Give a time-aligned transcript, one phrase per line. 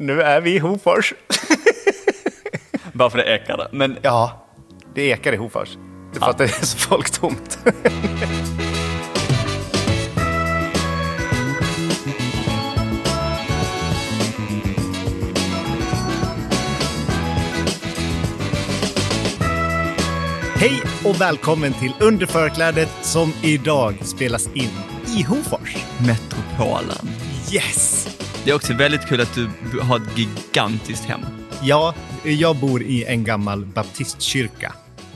[0.00, 1.14] Nu är vi i Hofors.
[2.92, 3.68] Bara för det ekade.
[3.72, 4.46] Men Ja,
[4.94, 5.68] det ekar i Hofors.
[6.12, 7.58] Det är för att det är så folktomt.
[20.54, 24.70] Hej och välkommen till Underförklädet som idag spelas in
[25.18, 25.76] i Hofors.
[25.98, 27.08] Metropolen.
[27.52, 28.19] Yes!
[28.44, 31.20] Det är också väldigt kul att du har ett gigantiskt hem.
[31.62, 34.74] Ja, jag bor i en gammal baptistkyrka.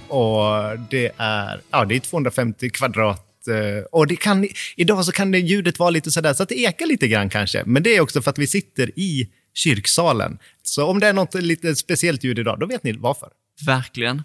[0.08, 3.48] Och det är, ja, det är 250 kvadrat.
[3.48, 6.58] eh, Och det kan, idag så kan det ljudet vara lite sådär, så att det
[6.60, 7.62] ekar lite grann kanske.
[7.66, 10.38] Men det är också för att vi sitter i kyrksalen.
[10.62, 13.28] Så om det är något lite speciellt ljud idag, då vet ni varför.
[13.66, 14.22] Verkligen.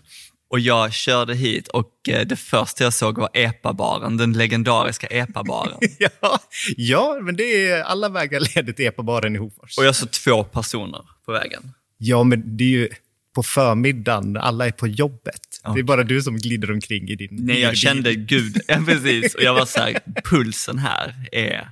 [0.50, 5.78] Och jag körde hit och eh, det första jag såg var epabaren, den legendariska epabaren.
[6.00, 6.40] ja,
[6.78, 9.78] ja, men det är alla vägar leder till epabaren i Hofors.
[9.78, 11.72] och jag såg två personer på vägen.
[11.98, 12.90] Ja, men det är ju
[13.36, 15.42] på förmiddagen, alla är på jobbet.
[15.74, 17.80] Det är bara du som glider omkring i din Nej, jag bil.
[17.80, 19.36] kände gud, ja, precis.
[19.36, 21.70] Och jag var så här, pulsen här är,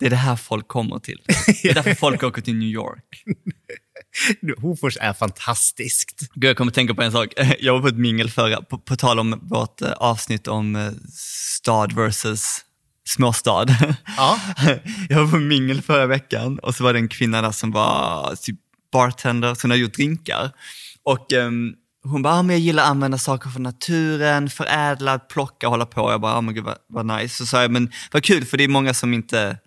[0.00, 1.22] det är det här folk kommer till.
[1.62, 3.24] Det är därför folk åker till New York.
[4.58, 6.30] Hofors är fantastiskt.
[6.34, 7.32] Gud, jag kommer att tänka på en sak.
[7.60, 10.90] Jag var på ett mingel förra, på, på tal om vårt eh, avsnitt om eh,
[11.58, 12.64] stad versus
[13.08, 13.66] småstad.
[14.16, 14.40] Ja.
[15.08, 18.34] Jag var på mingel förra veckan och så var det en kvinna där som var
[18.36, 18.58] typ
[18.92, 20.50] bartender, som hade gjort drinkar.
[21.02, 25.68] Och ehm, hon bara, ah, men jag gillar att använda saker från naturen, förädla, plocka
[25.68, 26.10] hålla på.
[26.10, 27.36] Jag bara, ah, men gud vad, vad nice.
[27.36, 29.58] Så sa jag, men vad kul för det är många som inte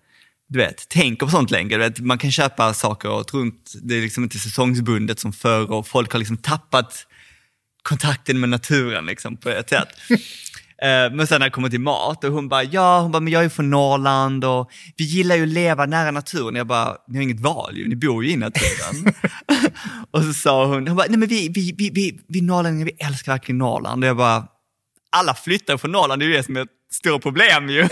[0.48, 1.78] du vet, tänker på sånt längre.
[1.78, 5.86] Vet, man kan köpa saker åt runt, det är liksom inte säsongsbundet som förr och
[5.86, 7.06] folk har liksom tappat
[7.82, 9.88] kontakten med naturen liksom, på ett sätt.
[10.82, 13.32] Eh, Men sen när det kommer till mat och hon bara, ja, hon bara, men
[13.32, 16.54] jag är från Norrland och vi gillar ju att leva nära naturen.
[16.54, 19.14] Jag bara, ni har inget val ju, ni bor ju i naturen.
[20.10, 23.04] och så sa hon, hon bara, nej men vi, vi, vi, vi, vi norrlänningar, vi
[23.06, 24.04] älskar verkligen Norrland.
[24.04, 24.46] Och jag bara,
[25.16, 27.82] alla flyttar från Norrland, det är ju det som är stort problem ju.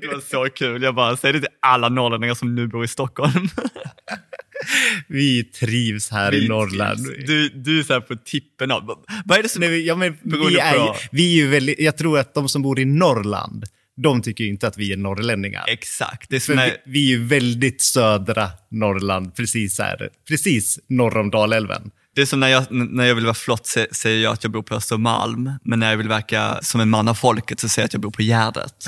[0.00, 2.88] det var så kul, jag bara, säg det till alla norrlänningar som nu bor i
[2.88, 3.48] Stockholm.
[5.08, 7.04] Vi trivs här i Norrland.
[7.26, 9.60] Du, du är så här på tippen av, vad är det som...
[9.60, 12.62] Nej, vi- ja, men vi, är, på- vi är väldigt, jag tror att de som
[12.62, 13.64] bor i Norrland,
[13.96, 15.64] de tycker inte att vi är norrlänningar.
[15.66, 21.16] Exakt, det är när, vi, vi är ju väldigt södra Norrland, precis här, precis norr
[21.16, 21.90] om Dalälven.
[22.14, 24.52] Det är som när jag, när jag vill vara flott sä- säger jag att jag
[24.52, 27.82] bor på Östermalm, men när jag vill verka som en man av folket så säger
[27.82, 28.84] jag att jag bor på Gärdet.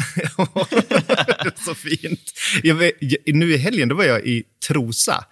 [1.64, 2.32] så fint.
[2.62, 5.25] Jag, jag, nu i helgen, då var jag i Trosa.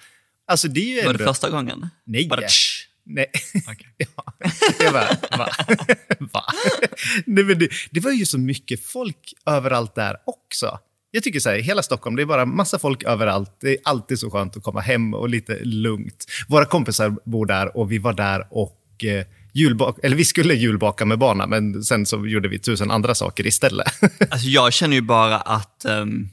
[0.49, 1.19] Alltså det är ju Var ändå...
[1.19, 1.89] det första gången?
[2.07, 2.29] Nej.
[2.29, 2.41] Bara.
[3.07, 3.27] Nej.
[3.69, 3.87] Okej.
[4.17, 4.35] ja.
[4.81, 5.49] Jag bara, va?
[6.33, 6.45] va?
[7.27, 10.79] Nej, men det, det var ju så mycket folk överallt där också.
[11.15, 13.57] Jag tycker så här, hela Stockholm, det är bara massa folk överallt.
[13.61, 16.27] Det är alltid så skönt att komma hem och lite lugnt.
[16.49, 21.05] Våra kompisar bor där och vi var där och eh, julbak, eller vi skulle julbaka
[21.05, 23.87] med barnen, men sen så gjorde vi tusen andra saker istället.
[24.31, 26.29] Alltså jag känner ju bara att ehm,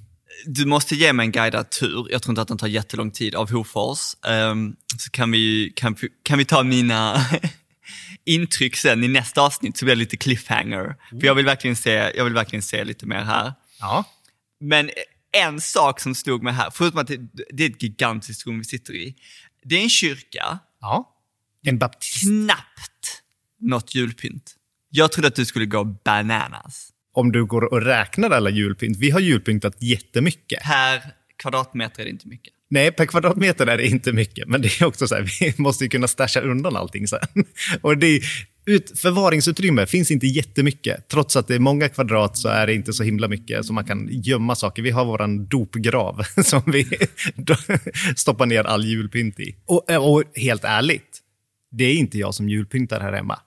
[0.46, 2.08] du måste ge mig en guidad tur.
[2.12, 4.26] Jag tror inte att den tar jättelång tid av Hofors.
[4.28, 7.26] Ehm, så kan vi, kan, kan vi ta mina
[8.26, 10.96] intryck sen i nästa avsnitt så blir det lite cliffhanger.
[11.10, 13.54] För jag vill, verkligen se, jag vill verkligen se lite mer här.
[13.80, 14.06] ja.
[14.62, 14.90] Men
[15.32, 17.18] en sak som slog mig här, förutom att det,
[17.50, 19.16] det är ett gigantiskt rum vi sitter i.
[19.64, 21.18] Det är en kyrka, ja.
[21.64, 22.22] En baptist.
[22.22, 23.24] knappt
[23.60, 24.56] något julpynt.
[24.90, 26.90] Jag trodde att du skulle gå bananas.
[27.14, 28.98] Om du går och räknar alla julpynt.
[28.98, 30.64] Vi har julpyntat jättemycket.
[30.64, 31.02] Per
[31.42, 32.54] kvadratmeter är det inte mycket.
[32.70, 35.84] Nej, per kvadratmeter är det inte mycket, men det är också så här, vi måste
[35.84, 37.20] ju kunna stasha undan allting sen.
[37.82, 38.22] Och det är,
[38.66, 41.08] ut, förvaringsutrymme finns inte jättemycket.
[41.08, 43.86] Trots att det är många kvadrat så är det inte så himla mycket som man
[43.86, 44.82] kan gömma saker.
[44.82, 46.88] Vi har vår dopgrav som vi
[48.16, 49.56] stoppar ner all julpynt i.
[49.66, 51.20] Och, och helt ärligt,
[51.72, 53.40] det är inte jag som julpyntar här hemma.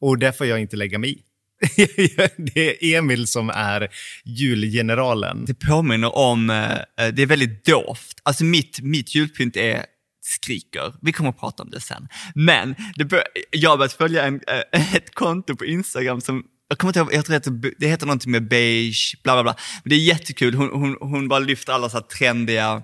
[0.00, 1.22] Och det får jag inte lägga mig i.
[2.36, 3.88] det är Emil som är
[4.24, 5.44] julgeneralen.
[5.44, 8.20] Det påminner om, eh, eh, det är väldigt dovt.
[8.22, 9.84] Alltså mitt, mitt julpynt är
[10.22, 10.94] skriker.
[11.02, 12.08] Vi kommer att prata om det sen.
[12.34, 14.40] Men det bör, jag har börjat följa en,
[14.72, 18.06] eh, ett konto på Instagram som jag kommer inte ihåg, jag tror att det, heter
[18.06, 19.56] någonting med beige, bla bla bla.
[19.84, 22.82] Men det är jättekul, hon, hon, hon bara lyfter alla så här trendiga,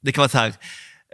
[0.00, 0.48] det kan vara så här,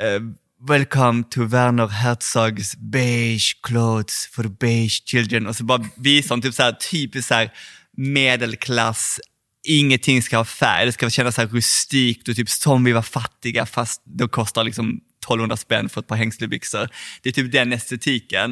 [0.00, 0.20] eh,
[0.66, 5.46] Welcome to Werner Herzogs beige clothes for beige children.
[5.46, 7.52] Och så bara visar hon typ så här, typiskt så här
[7.96, 9.20] medelklass,
[9.64, 13.02] ingenting ska ha färg, det ska kännas så här rustikt och typ som vi var
[13.02, 16.88] fattiga fast det kostar liksom 1200 spänn för ett par hängslebyxor.
[17.22, 18.50] Det är typ den estetiken.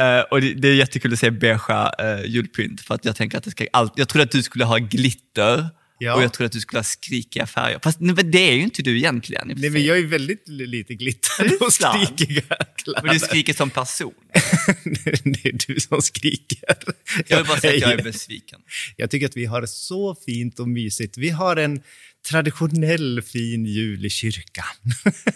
[0.00, 3.16] Uh, och det, det, är jättekul att se beigea uh, eh, julpynt för att jag
[3.16, 5.68] tänker att det ska allt, jag trodde att du skulle ha glitter
[5.98, 6.14] Ja.
[6.14, 7.78] Och jag trodde att du skulle ha skrikiga färger.
[7.82, 9.52] Fast det är ju inte du egentligen.
[9.56, 13.02] Nej, men jag är väldigt lite glitter och skrikiga kläder.
[13.02, 14.14] Men du skriker som person.
[15.24, 16.58] det är du som skriker.
[17.26, 18.60] Jag vill bara säga att jag är besviken.
[18.96, 21.18] Jag tycker att vi har det så fint och mysigt.
[21.18, 21.82] Vi har en
[22.28, 24.64] traditionell fin jul i kyrkan.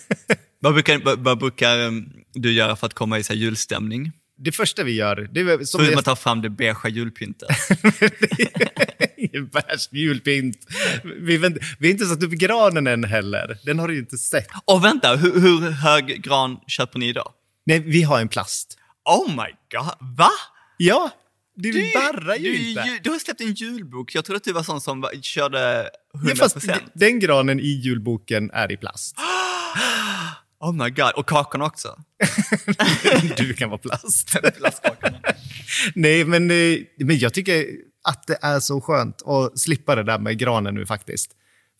[0.60, 4.12] vad, brukar, vad, vad brukar um, du göra för att komma i så julstämning?
[4.40, 5.28] Det första vi gör...
[5.32, 7.48] Det är som Hur man tar fram det beigea julpyntet.
[9.52, 10.56] Värst julpynt.
[11.04, 11.36] Vi,
[11.78, 13.58] vi har inte satt upp granen än heller.
[13.64, 14.46] Den har du ju inte sett.
[14.64, 17.32] Och vänta, hur, hur hög gran köper ni idag?
[17.66, 18.78] Nej, vi har en plast.
[19.04, 20.30] Oh my god, va?
[20.76, 21.10] Ja,
[21.54, 22.82] du, du barrar ju du, inte.
[22.82, 24.14] Du, du har släppt en julbok.
[24.14, 26.28] Jag trodde att du var sån som körde 100%.
[26.28, 29.16] Ja, fast den granen i julboken är i plast.
[30.60, 31.96] Oh my god, och kakorna också?
[33.36, 34.36] du kan vara plast.
[35.94, 37.66] Nej, men, eh, men jag tycker
[38.04, 41.30] att det är så skönt att slippa det där med granen nu faktiskt.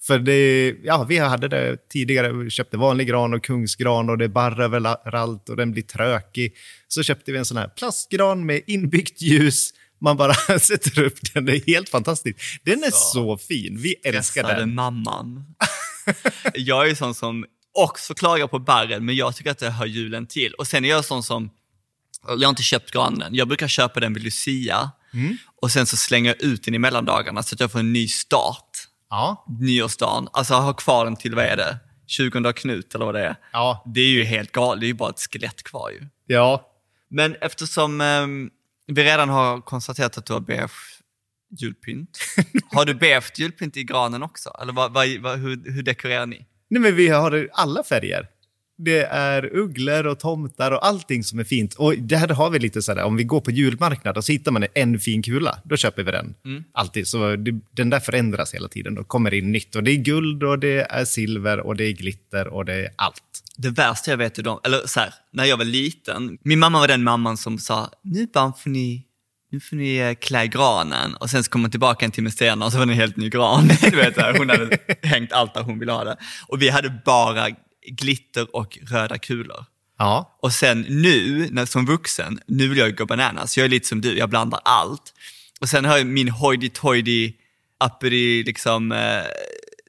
[0.03, 4.29] För det, ja, vi hade det tidigare, vi köpte vanlig gran och kungsgran och det
[4.29, 6.57] barrar överallt och den blir trökig.
[6.89, 9.71] Så köpte vi en sån här plastgran med inbyggt ljus.
[10.01, 12.39] Man bara sätter upp den, det är helt fantastiskt.
[12.65, 14.75] Den är så, så fin, vi älskar den.
[14.75, 15.45] mamman.
[16.55, 17.45] jag är sån som
[17.85, 20.55] också klagar på barren, men jag tycker att det hör julen till.
[20.55, 21.51] Och sen är jag sån som,
[22.29, 25.37] jag har inte köpt granen, jag brukar köpa den vid Lucia mm.
[25.63, 28.09] och sen så slänger jag ut den i mellandagarna så att jag får en ny
[28.09, 28.71] start.
[29.11, 29.45] Ja.
[29.61, 33.37] Nyårsdagen, alltså ha kvar den till, vad är det, 20 Knut eller vad det är.
[33.53, 33.83] Ja.
[33.95, 36.07] Det är ju helt galet, det är ju bara ett skelett kvar ju.
[36.27, 36.75] Ja.
[37.11, 38.51] Men eftersom um,
[38.87, 41.01] vi redan har konstaterat att du har beige
[41.51, 42.19] julpynt,
[42.73, 44.51] har du beige julpynt i granen också?
[44.63, 46.47] Eller vad, vad, hur, hur dekorerar ni?
[46.71, 48.27] Nej, men vi har alla färger.
[48.79, 51.75] Det är ugglor och tomtar och allting som är fint.
[51.75, 54.33] Och det här har vi lite så här, om vi går på julmarknad och så
[54.33, 56.35] hittar man en fin kula, då köper vi den.
[56.45, 56.65] Mm.
[56.73, 57.09] Alltid.
[57.09, 58.95] Så det, den där förändras hela tiden.
[58.95, 59.77] Då kommer in nytt.
[59.77, 62.89] Och det är guld och det är silver och det är glitter och det är
[62.97, 63.23] allt.
[63.57, 66.79] Det värsta jag vet är de, eller så här, när jag var liten, min mamma
[66.79, 69.05] var den mamman som sa, nu barn får ni
[69.51, 72.67] nu får ni eh, klä granen och sen så kom hon tillbaka en timme senare
[72.67, 73.69] och så var det en helt ny gran.
[73.91, 76.17] Du vet, hon hade hängt allt där hon ville ha det.
[76.47, 77.49] Och vi hade bara
[77.87, 79.65] glitter och röda kulor.
[79.99, 80.39] Ja.
[80.43, 83.57] Och sen nu, när, som vuxen, nu vill jag gå bananas.
[83.57, 85.15] Jag är lite som du, jag blandar allt.
[85.61, 87.33] Och sen har jag min hoity-toity,
[87.85, 89.23] uppity liksom, eh,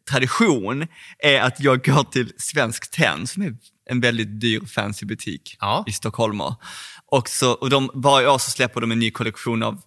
[0.09, 0.87] tradition,
[1.19, 3.55] är att jag går till Svensk Tenn, som är
[3.89, 5.83] en väldigt dyr fancy butik ja.
[5.87, 6.41] i Stockholm.
[7.05, 9.81] Och, så, och de, varje år så släpper de en ny kollektion av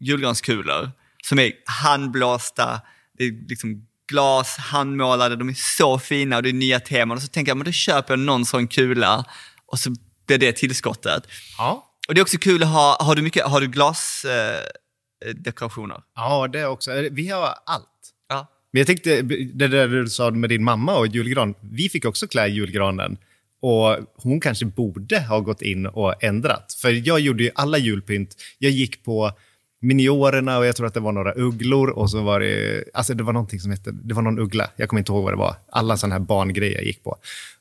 [0.00, 0.90] julgranskulor
[1.24, 2.80] som är handblåsta,
[3.18, 7.16] det är liksom glas, handmålade, de är så fina och det är nya teman.
[7.16, 9.24] Och så tänker jag, men då köper jag någon sån kula
[9.66, 9.94] och så
[10.26, 11.26] blir det tillskottet.
[11.58, 11.84] Ja.
[12.08, 15.94] Och det är också kul att ha, har du, mycket, har du glasdekorationer?
[15.94, 16.90] Eh, ja, det också.
[17.10, 17.88] Vi har allt.
[18.28, 18.46] Ja.
[18.72, 19.22] Men jag tänkte,
[19.54, 23.18] det där du sa med din mamma och julgran, vi fick också klä julgranen.
[23.60, 26.76] Och hon kanske borde ha gått in och ändrat.
[26.82, 28.36] För jag gjorde ju alla julpynt.
[28.58, 29.32] Jag gick på
[29.80, 33.22] miniorerna och jag tror att det var några ugglor och så var det, alltså det
[33.22, 35.56] var någonting som hette, det var någon uggla, jag kommer inte ihåg vad det var.
[35.72, 37.16] Alla sådana här barngrejer jag gick på.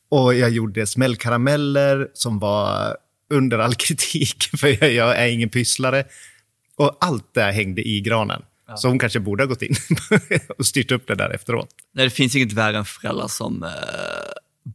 [0.09, 2.97] Och jag gjorde smällkarameller som var
[3.29, 6.03] under all kritik, för jag, jag är ingen pysslare.
[6.75, 8.41] Och allt det hängde i granen.
[8.67, 8.77] Ja.
[8.77, 9.75] Så hon kanske borde ha gått in
[10.57, 11.69] och styrt upp det där efteråt.
[11.93, 13.69] Nej, det finns inget värre än föräldrar som eh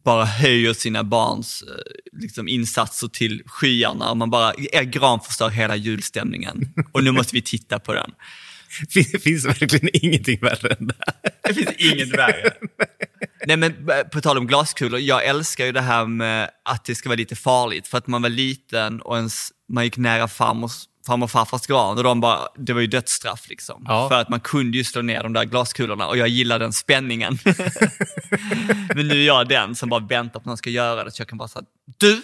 [0.04, 4.14] bara höjer sina barns eh, liksom, insatser till skyarna.
[4.14, 8.10] Man bara, er gran förstör hela julstämningen och nu måste vi titta på den.
[8.94, 10.94] Det finns verkligen ingenting värre än det
[11.42, 12.50] Det finns inget värre.
[13.46, 16.94] Nej men eh, på tal om glaskulor, jag älskar ju det här med att det
[16.94, 17.88] ska vara lite farligt.
[17.88, 21.98] För att man var liten och ens, man gick nära farmors, farmor och farfars gran
[21.98, 23.84] och de bara, det var ju dödsstraff liksom.
[23.88, 24.08] Ja.
[24.08, 27.38] För att man kunde ju slå ner de där glaskulorna och jag gillar den spänningen.
[28.94, 31.20] men nu är jag den som bara väntar på att någon ska göra det så
[31.20, 31.64] jag kan bara säga,
[31.98, 32.22] du,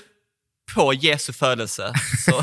[0.75, 1.93] på Jesu födelse.
[2.25, 2.43] Så.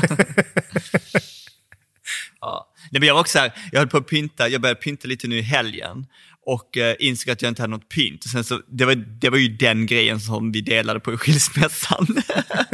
[2.40, 2.72] ja.
[2.90, 5.08] Nej, men jag var också så här, jag höll på att pynta, jag började pynta
[5.08, 6.06] lite nu i helgen
[6.46, 8.24] och eh, insåg att jag inte hade något pynt.
[8.24, 11.16] Och sen så, det, var, det var ju den grejen som vi delade på i
[11.16, 12.06] skilsmässan.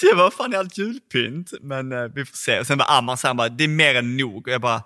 [0.00, 1.52] så jag bara, vad fan är allt julpynt?
[1.60, 2.60] Men eh, vi får se.
[2.60, 4.46] Och sen var Amman så han bara, det är mer än nog.
[4.48, 4.82] Och jag bara,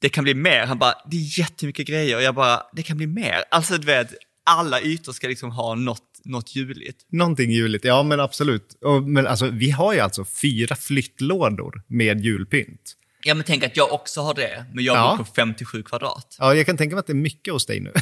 [0.00, 0.66] det kan bli mer.
[0.66, 2.16] Han bara, det är jättemycket grejer.
[2.16, 3.44] Och jag bara, det kan bli mer.
[3.50, 4.14] Alltså du vet,
[4.46, 7.06] alla ytor ska liksom ha något, något juligt.
[7.12, 8.76] Någonting juligt, ja men absolut.
[8.80, 12.94] Och, men alltså, vi har ju alltså fyra flyttlådor med julpynt.
[13.26, 15.14] Ja men tänk att jag också har det, men jag Ja.
[15.18, 16.36] bor på 57 kvadrat.
[16.38, 17.92] Ja, jag kan tänka mig att det är mycket hos dig nu.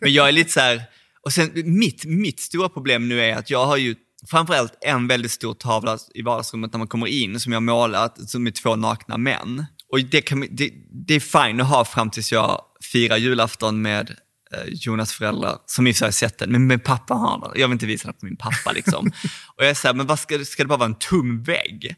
[0.00, 0.82] Men jag är lite så här,
[1.22, 3.94] och sen mitt, mitt stora problem nu är att jag har ju
[4.30, 8.46] framförallt en väldigt stor tavla i vardagsrummet när man kommer in som jag målat, som
[8.46, 9.66] är två nakna män.
[9.92, 10.72] Och det, kan, det,
[11.06, 12.60] det är fine att ha fram tills jag
[12.92, 14.10] firar julafton med
[14.52, 17.40] eh, Jonas föräldrar, som i och för sig har sett den, men min pappa har
[17.40, 17.60] den.
[17.60, 19.06] Jag vill inte visa den på min pappa liksom.
[19.56, 21.96] och jag säger, men vad ska, ska det bara vara en tom vägg?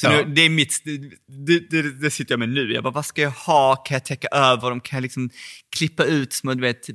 [0.00, 0.10] Så Ja.
[0.10, 0.98] nu, det är mitt, det,
[1.46, 2.72] det, det, det sitter jag med nu.
[2.72, 3.76] Jag bara, vad ska jag ha?
[3.76, 4.80] Kan jag täcka över dem?
[4.80, 5.30] Kan jag liksom
[5.76, 6.86] klippa ut små, du vet,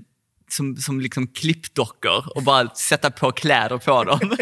[0.53, 4.20] som, som liksom klippdockor och bara sätta på kläder på dem?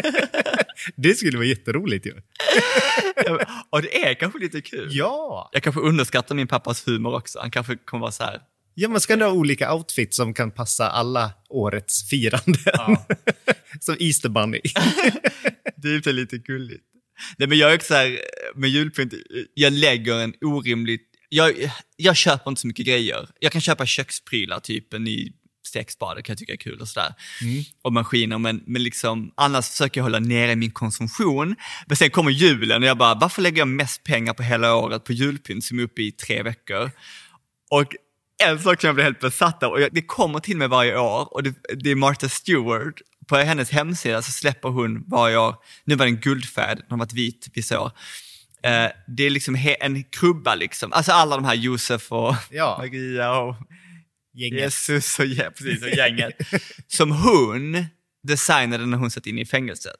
[0.96, 2.12] det skulle vara jätteroligt ju.
[3.70, 4.88] och det är kanske lite kul.
[4.90, 5.50] Ja!
[5.52, 7.38] Jag kanske underskattar min pappas humor också.
[7.38, 8.40] Han kanske kommer vara så här.
[8.74, 12.96] Ja, man ska ha olika outfits som kan passa alla årets firanden.
[13.80, 14.60] som Easter Bunny.
[15.76, 16.84] Det är lite gulligt.
[17.36, 18.18] Nej men jag är också så här,
[18.54, 19.14] med julpynt,
[19.54, 23.28] jag lägger en orimligt, jag, jag köper inte så mycket grejer.
[23.40, 25.32] Jag kan köpa köksprylar, typ en ny
[25.68, 27.14] stekspade kan jag tycka är kul och sådär.
[27.82, 31.56] Och maskiner, men, men liksom, annars försöker jag hålla nere min konsumtion.
[31.86, 35.04] Men sen kommer julen och jag bara, varför lägger jag mest pengar på hela året
[35.04, 36.90] på julpynt som är uppe i tre veckor?
[37.70, 37.94] Och
[38.44, 40.98] en sak som jag blir helt besatt av, och jag, det kommer till mig varje
[40.98, 43.00] år, och det, det är Martha Stewart.
[43.26, 47.12] På hennes hemsida så släpper hon varje år, nu var den guldfärg, den har varit
[47.12, 47.90] vit vissa år.
[48.62, 52.76] Eh, det är liksom he, en krubba liksom, alltså alla de här Josef och Ja.
[52.78, 53.56] Maria och
[54.38, 54.60] Gänget.
[54.60, 56.32] Jesus och, ja, precis, och gänget.
[56.86, 57.86] som hon
[58.22, 59.92] designade när hon satt in i fängelset.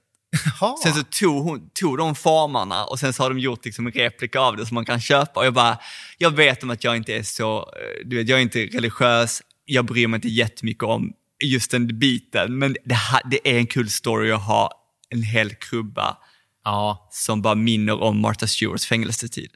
[0.60, 0.76] Jaha.
[0.82, 3.92] Sen så tog, hon, tog de formarna och sen så har de gjort liksom en
[3.92, 5.40] replika av det som man kan köpa.
[5.40, 5.78] Och jag bara,
[6.18, 9.42] jag vet om att jag inte är så, eh, du vet, jag är inte religiös,
[9.64, 11.12] jag bryr mig inte jättemycket om
[11.44, 14.70] just den biten, men det, ha- det är en kul story att ha
[15.10, 16.16] en hel krubba
[16.68, 17.08] Ja.
[17.10, 19.50] som bara minner om Martha Stewarts fängelsetid.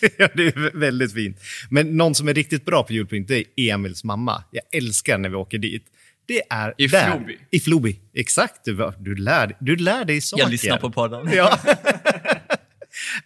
[0.18, 1.36] ja, det är väldigt fint.
[1.70, 4.44] Men någon som är riktigt bra på julpynt, det är Emils mamma.
[4.50, 5.86] Jag älskar när vi åker dit.
[6.26, 7.10] Det är I där.
[7.10, 7.38] Floby.
[7.50, 8.00] I Floby.
[8.14, 8.64] Exakt.
[8.64, 10.42] Du, du, lär, du lär dig saker.
[10.42, 11.30] Jag lyssnar på podden.
[11.32, 11.58] Ja.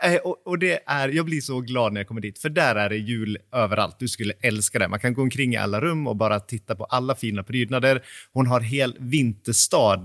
[0.02, 2.74] Eh, och, och det är, jag blir så glad när jag kommer dit, för där
[2.74, 3.96] är det jul överallt.
[3.98, 4.88] Du skulle älska det.
[4.88, 8.02] Man kan gå omkring i alla rum och bara titta på alla fina prydnader.
[8.32, 10.02] Hon har hel vinterstad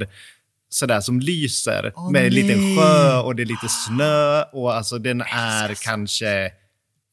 [0.74, 4.98] sådär som lyser Åh, med en liten sjö och det är lite snö och alltså
[4.98, 6.52] den är kanske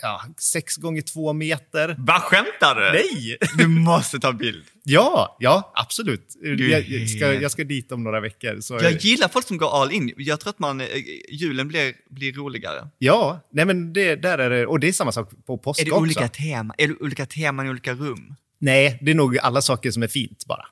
[0.03, 1.95] ja, sex gånger två meter.
[1.99, 2.93] Vad skämtar du?
[2.93, 3.37] Nej!
[3.59, 4.65] Du måste ta bild.
[4.85, 6.37] Ja, ja, absolut.
[6.43, 8.61] Jag, jag, ska, jag ska dit om några veckor.
[8.61, 10.13] Så, Jag gillar folk som går all in.
[10.17, 10.87] Jag tror att man, eh,
[11.31, 12.89] julen blir, blir roligare.
[12.99, 15.85] Ja, nej men det, där är det, och det är samma sak på påsk Är
[15.85, 16.03] det också.
[16.03, 16.75] olika teman?
[16.79, 18.35] Är det olika teman i olika rum?
[18.59, 20.67] Nej, det är nog alla saker som är fint bara.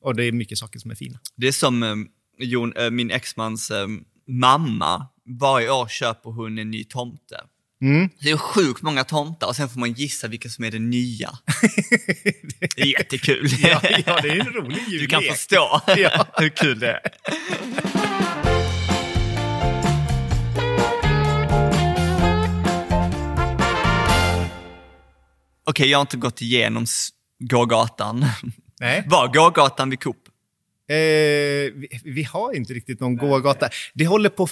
[0.00, 0.10] Okay.
[0.10, 1.18] Och det är mycket saker som är fina.
[1.36, 1.94] Det är som eh,
[2.38, 3.86] Jon, eh, min exmans eh,
[4.28, 5.06] mamma.
[5.40, 7.40] Varje år köper hon en ny tomte.
[7.82, 8.08] Mm.
[8.20, 11.30] Det är sjukt många tomtar och sen får man gissa vilka som är det nya.
[12.76, 13.48] det är jättekul.
[13.62, 15.10] Ja, ja, det är en rolig Du jullek.
[15.10, 16.26] kan förstå Ja.
[16.38, 17.00] hur kul det är.
[25.64, 26.86] Okej, jag har inte gått igenom
[27.38, 28.26] gågatan.
[28.80, 29.04] Nej.
[29.06, 30.16] Var gågatan vid Coop?
[30.90, 33.68] Eh, vi, vi har inte riktigt någon gågata.
[33.94, 34.48] Det håller på,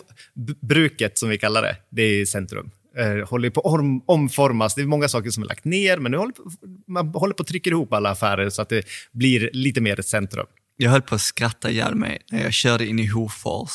[0.61, 2.71] bruket som vi kallar det, det är centrum.
[2.99, 4.75] Eh, håller på om, omformas.
[4.75, 6.51] Det är många saker som är lagt ner, men nu håller, på-
[6.87, 10.07] man håller på att trycka ihop alla affärer så att det blir lite mer ett
[10.09, 10.47] centrum.
[10.77, 13.71] Jag höll på att skratta ihjäl mig när jag körde in i Hofors.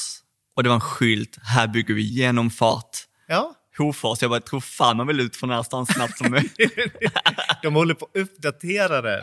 [0.55, 2.97] Och det var en skylt, här bygger vi genomfart.
[3.27, 6.31] Ja, Hofors, jag bara, tror fan man vill ut från den här stan snabbt som
[6.31, 6.53] möjligt.
[7.63, 9.21] de håller på att uppdatera den.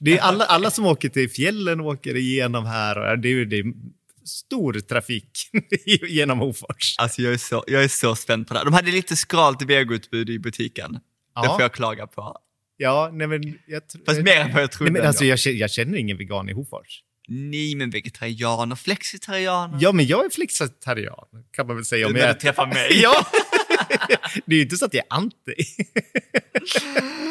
[0.00, 3.10] Det är alla, alla som åker till fjällen åker igenom här.
[3.12, 3.64] Och det är, det är
[4.24, 5.30] stor trafik
[6.08, 6.94] genom Hofors.
[6.98, 8.64] Alltså jag är, så, jag är så spänd på det här.
[8.64, 10.92] De hade lite skralt vegoutbud i butiken.
[10.92, 11.00] Det
[11.34, 11.52] Ja.
[11.54, 12.36] får jag klaga på.
[12.76, 13.42] Ja, nej men...
[13.66, 14.92] Jag, Fast mer än vad jag trodde.
[14.92, 17.02] nej, men alltså, jag, känner, jag känner ingen vegan i Hofors.
[17.28, 19.78] Ni men vegetarianer, flexitarianer.
[19.80, 22.06] Ja, men jag är flexitarian, kan man väl säga.
[22.06, 22.88] Om När jag du träffar mig.
[23.02, 23.26] Ja!
[24.46, 25.54] det är ju inte så att jag är anti.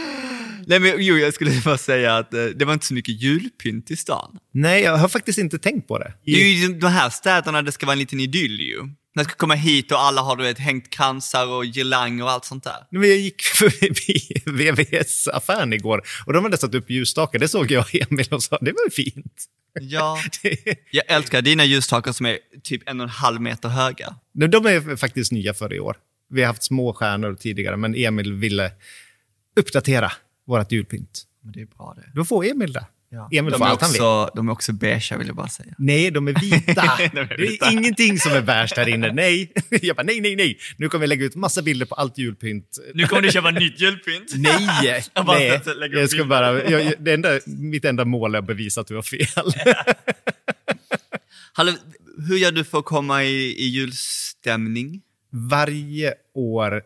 [0.67, 3.91] Nej men jo, jag skulle bara säga att eh, det var inte så mycket julpynt
[3.91, 4.37] i stan.
[4.53, 6.13] Nej, jag har faktiskt inte tänkt på det.
[6.25, 8.77] Det är ju de här städerna det ska vara en liten idyll ju.
[9.15, 12.45] Man ska komma hit och alla har du vet, hängt kransar och girlanger och allt
[12.45, 12.87] sånt där.
[12.91, 17.39] Men Jag gick förbi VVS-affären igår och de hade satt upp ljusstakar.
[17.39, 19.45] Det såg jag och Emil och sa, det var fint.
[19.81, 20.19] Ja,
[20.91, 24.15] jag älskar dina ljusstakar som är typ en och en halv meter höga.
[24.33, 25.97] De är faktiskt nya för i år.
[26.29, 28.71] Vi har haft små stjärnor tidigare, men Emil ville
[29.55, 30.11] uppdatera
[30.47, 31.23] vårt julpynt.
[31.43, 32.11] Men det är bra det.
[32.15, 32.85] Då får Emil det.
[33.31, 34.01] Emil De får är, allt han vill.
[34.01, 35.75] också, de är också beigea vill jag bara säga.
[35.77, 36.97] Nej, de är vita.
[37.13, 37.65] De är Det vita.
[37.67, 39.11] är ingenting som är beige här inne.
[39.13, 39.51] Nej.
[39.81, 40.57] Jag bara, nej, nej, nej.
[40.77, 42.77] Nu kommer vi lägga ut massa bilder på allt julpynt.
[42.93, 44.31] Nu kommer du köpa nytt julpynt.
[44.35, 45.03] Nej!
[45.13, 45.61] Jag bara nej.
[45.91, 49.01] Jag ska bara, jag- det enda, mitt enda mål är att bevisa att du har
[49.01, 49.27] fel.
[51.53, 51.71] Hallå,
[52.27, 55.01] hur gör du för att komma i, i julstämning?
[55.31, 56.81] Varje år,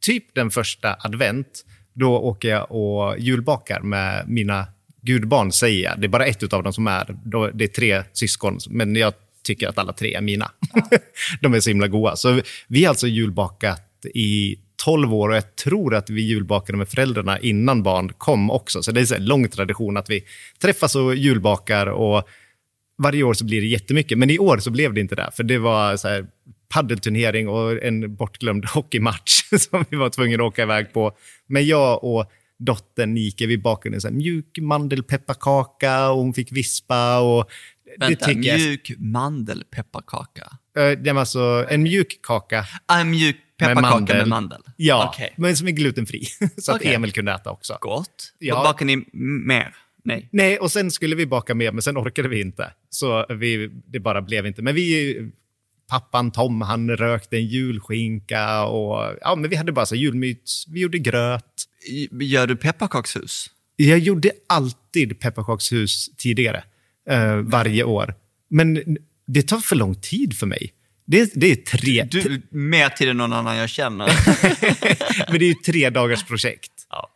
[0.00, 1.64] typ den första advent,
[1.94, 4.66] då åker jag och julbakar med mina
[5.02, 6.00] gudbarn, säger jag.
[6.00, 7.16] Det är bara ett av dem som är.
[7.54, 9.12] Det är tre syskon, men jag
[9.42, 10.50] tycker att alla tre är mina.
[11.40, 12.16] De är så himla goda.
[12.16, 16.88] Så vi har alltså julbakat i 12 år och jag tror att vi julbakade med
[16.88, 18.82] föräldrarna innan barn kom också.
[18.82, 20.24] Så det är en lång tradition att vi
[20.60, 22.28] träffas och julbakar och
[22.98, 24.18] varje år så blir det jättemycket.
[24.18, 26.26] Men i år så blev det inte det, för det var så här
[26.74, 31.16] paddelturnering och en bortglömd hockeymatch som vi var tvungna att åka iväg på.
[31.46, 36.52] Men jag och dottern Nike, vi bakade en så här mjuk mandelpepparkaka och hon fick
[36.52, 37.18] vispa.
[37.20, 37.50] Och
[37.98, 40.42] Vänta, det tycker jag- mjuk mandelpepparkaka.
[40.78, 42.64] Eh, Det var alltså en mjuk kaka.
[42.86, 44.16] Ah, en mjuk pepparkaka med mandel.
[44.18, 44.60] Med mandel.
[44.76, 46.24] Ja, Okej, men som är glutenfri.
[46.58, 46.94] Så att Okej.
[46.94, 47.78] Emil kunde äta också.
[47.80, 48.32] gott.
[48.38, 48.54] Ja.
[48.54, 49.04] Vad bakar ni
[49.46, 49.74] mer?
[50.04, 50.28] Nej.
[50.32, 52.72] Nej, och sen skulle vi baka mer, men sen orkade vi inte.
[52.90, 54.62] Så vi, det bara blev inte.
[54.62, 55.16] Men vi,
[55.88, 60.64] pappan Tom, han rökte en julskinka och ja, men vi hade bara så här julmyt.
[60.68, 61.44] Vi gjorde gröt.
[62.20, 63.50] Gör du pepparkakshus?
[63.76, 66.64] Jag gjorde alltid pepparkakshus tidigare,
[67.10, 68.14] eh, varje år.
[68.50, 70.72] Men det tar för lång tid för mig.
[71.06, 74.06] Det, det är tre, Du, mer tid än någon annan jag känner.
[75.30, 76.72] men det är ju tre dagars projekt.
[76.90, 77.10] Ja.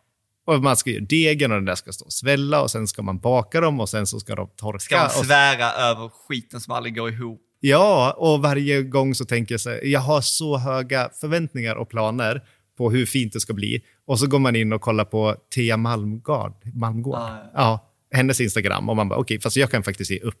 [0.45, 3.01] Och man ska göra degen och den där ska stå och svälla och sen ska
[3.01, 4.79] man baka dem och sen så ska de torka.
[4.79, 7.41] Ska man och svära över skiten som aldrig går ihop?
[7.65, 11.89] Ja, och varje gång så tänker jag så här, jag har så höga förväntningar och
[11.89, 12.41] planer
[12.77, 13.81] på hur fint det ska bli.
[14.07, 17.15] Och så går man in och kollar på Thea Malmgård, Malmgård.
[17.19, 18.89] Ja, Ja, hennes Instagram.
[18.89, 20.39] Och man bara, okej, fast jag kan faktiskt ge upp.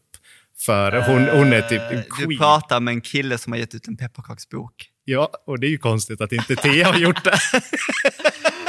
[0.57, 2.37] För hon, hon är typ en Eh, Du queen.
[2.39, 4.73] pratar med en kille som har gett ut en pepparkaksbok.
[5.05, 7.33] Ja, och det är ju konstigt att inte Thea har gjort det.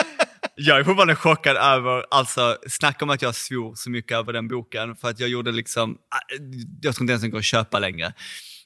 [0.56, 4.48] Jag är fortfarande chockad över, alltså snacka om att jag svor så mycket över den
[4.48, 6.44] boken för att jag gjorde liksom, äh,
[6.82, 8.12] jag tror inte ens den går att köpa längre.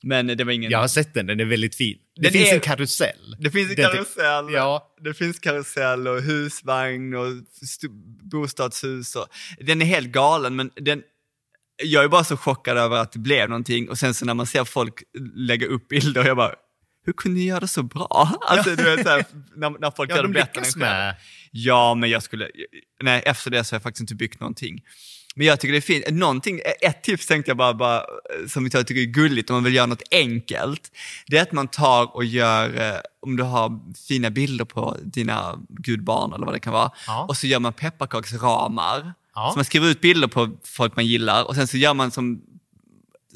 [0.03, 0.71] Men det var ingen...
[0.71, 1.99] Jag har sett den, den är väldigt fin.
[2.17, 3.37] Det Den finns är- en karusell.
[3.39, 4.95] Det finns en Den- karusell, Ja.
[5.01, 7.27] det finns karusell och husvagn och
[7.63, 7.89] st-
[8.23, 9.17] bostadshus.
[9.17, 9.27] Och,
[9.61, 11.03] den är helt galen men den,
[11.83, 14.47] jag är bara så chockad över att det blev någonting och sen så när man
[14.47, 15.03] ser folk
[15.35, 16.55] lägga upp bilder, jag bara,
[17.09, 18.33] hur kunde ni göra det så bra?
[18.49, 19.25] Alltså du vet, så här,
[19.57, 20.93] när, när folk Ja, gör de det bättre än lyckas en själv.
[20.95, 21.17] med.
[21.51, 22.49] Ja, men jag skulle...
[23.03, 24.81] Nej, efter det så har jag faktiskt inte byggt någonting.
[25.35, 26.05] Men jag tycker det är fint.
[26.11, 28.03] Någonting, ett tips tänkte jag bara, bara
[28.49, 30.93] som jag tycker är gulligt om man vill göra något enkelt.
[31.27, 35.59] Det är att man tar och gör, eh, om du har fina bilder på dina
[35.69, 37.25] gudbarn eller vad det kan vara, Ja.
[37.29, 39.13] och så gör man pepparkaksramar.
[39.35, 39.51] Ja.
[39.53, 42.43] Så man skriver ut bilder på folk man gillar och sen så gör man som,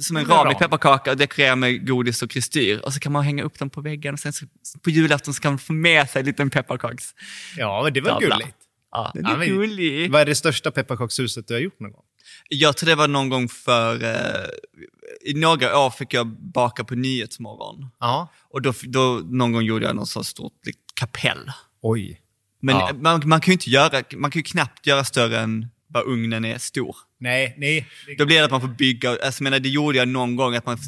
[0.01, 2.79] som en ram i pepparkaka och dekorerar med godis och kristyr.
[2.85, 4.47] Och så kan man hänga upp dem på väggen och sen så,
[4.83, 7.05] på julafton så kan man få med sig en liten pepparkaks...
[7.57, 8.57] Ja, men det var gulligt.
[8.91, 10.11] Ja, den Ja, är men- gullig.
[10.13, 12.03] Vad är det största pepparkakshuset du har gjort någon gång?
[12.49, 14.05] Jag tror det var någon gång för...
[14.05, 14.49] Eh,
[15.31, 17.87] I några år fick jag baka på Nyhetsmorgon.
[18.01, 18.33] Ja.
[18.51, 20.53] Och då, då någon gång gjorde jag något så stort
[20.95, 21.53] kapell.
[21.83, 22.21] Oj.
[22.61, 22.91] Men Ja.
[23.01, 26.45] man, man kan ju inte göra, man kan ju knappt göra större än vad ugnen
[26.45, 26.97] är stor.
[27.21, 27.87] Nej, nej.
[28.19, 30.55] Då blir det att man får bygga, alltså jag menar, det gjorde jag någon gång
[30.55, 30.79] att man,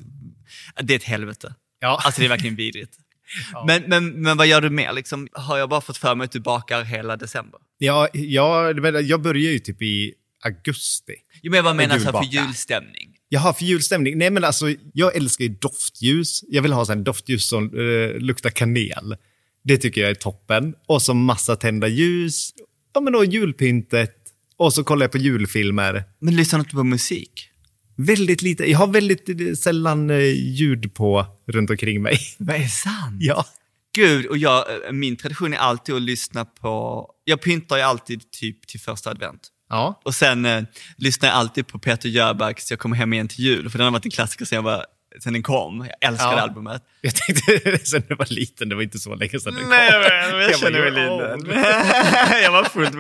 [0.83, 1.55] det är ett helvete.
[1.81, 2.01] Ja.
[2.05, 2.99] Alltså det är verkligen vidrigt.
[3.67, 4.93] Men, men, men vad gör du mer?
[4.93, 7.61] Liksom, har jag bara fått för mig att du bakar hela december?
[7.79, 10.15] Ja, ja, men jag börjar ju typ i
[10.45, 11.15] augusti.
[11.43, 13.17] Jo, men jag menar så här för julstämning.
[13.29, 14.19] Jaha, för julstämning.
[14.19, 16.45] Nej, men alltså, jag älskar ju doftljus.
[16.49, 19.17] Jag vill ha sån doftljus som eh, luktar kanel.
[19.65, 20.75] Det tycker jag är toppen.
[20.87, 22.53] Och så massa tända ljus.
[22.95, 24.17] Ja, men då julpyntet.
[24.57, 26.05] Och så kollar jag på julfilmer.
[26.19, 27.51] Men lyssnar du inte på musik?
[27.97, 28.71] Väldigt lite.
[28.71, 32.19] Jag har väldigt eh, sällan eh, ljud på runt omkring mig.
[32.39, 33.17] Vad är sant?
[33.21, 33.47] Ja.
[33.95, 37.07] Gud, och jag, eh, min tradition är alltid att lyssna på...
[37.25, 39.49] Jag pyntar ju alltid typ till första advent.
[39.69, 40.01] Ja.
[40.05, 40.63] Och sen eh,
[40.97, 43.93] lyssnar jag alltid på Peter Jöbacks Jag kommer hem igen till jul, för den har
[43.93, 44.85] varit en klassiker sen, jag var,
[45.21, 45.87] sen den kom.
[46.01, 46.41] Jag älskar Ja.
[46.41, 46.83] albumet.
[47.01, 49.71] Jag tänkte sen jag var liten, det var inte så länge sedan den kom.
[49.71, 51.63] Nej, jag, jag, Jag känner mig liten.
[52.43, 52.95] jag var fullt.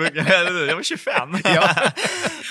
[0.68, 1.28] Jag var 25.
[1.44, 1.74] Ja.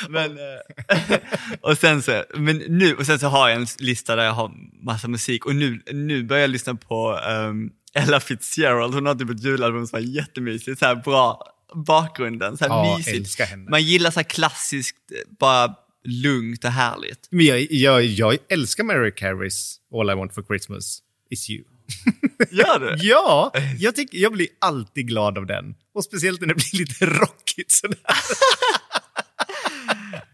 [0.09, 1.17] men, eh,
[1.61, 4.51] och, sen så, men nu, och sen så har jag en lista där jag har
[4.85, 8.93] massa musik och nu, nu börjar jag lyssna på um, Ella Fitzgerald.
[8.93, 10.79] Hon har typ ett julalbum som är jättemysigt.
[10.79, 11.43] Så här bra
[11.87, 13.39] bakgrunden, så här Ja, mysigt.
[13.69, 14.97] Man gillar så här klassiskt,
[15.39, 17.27] bara lugnt och härligt.
[17.31, 21.63] Men jag, jag, jag älskar Mary Careys All I want for Christmas is you.
[22.51, 23.07] Gör du?
[23.07, 25.75] Ja, jag, tycker, jag blir alltid glad av den.
[25.93, 27.99] Och speciellt när det blir lite rockigt sådär.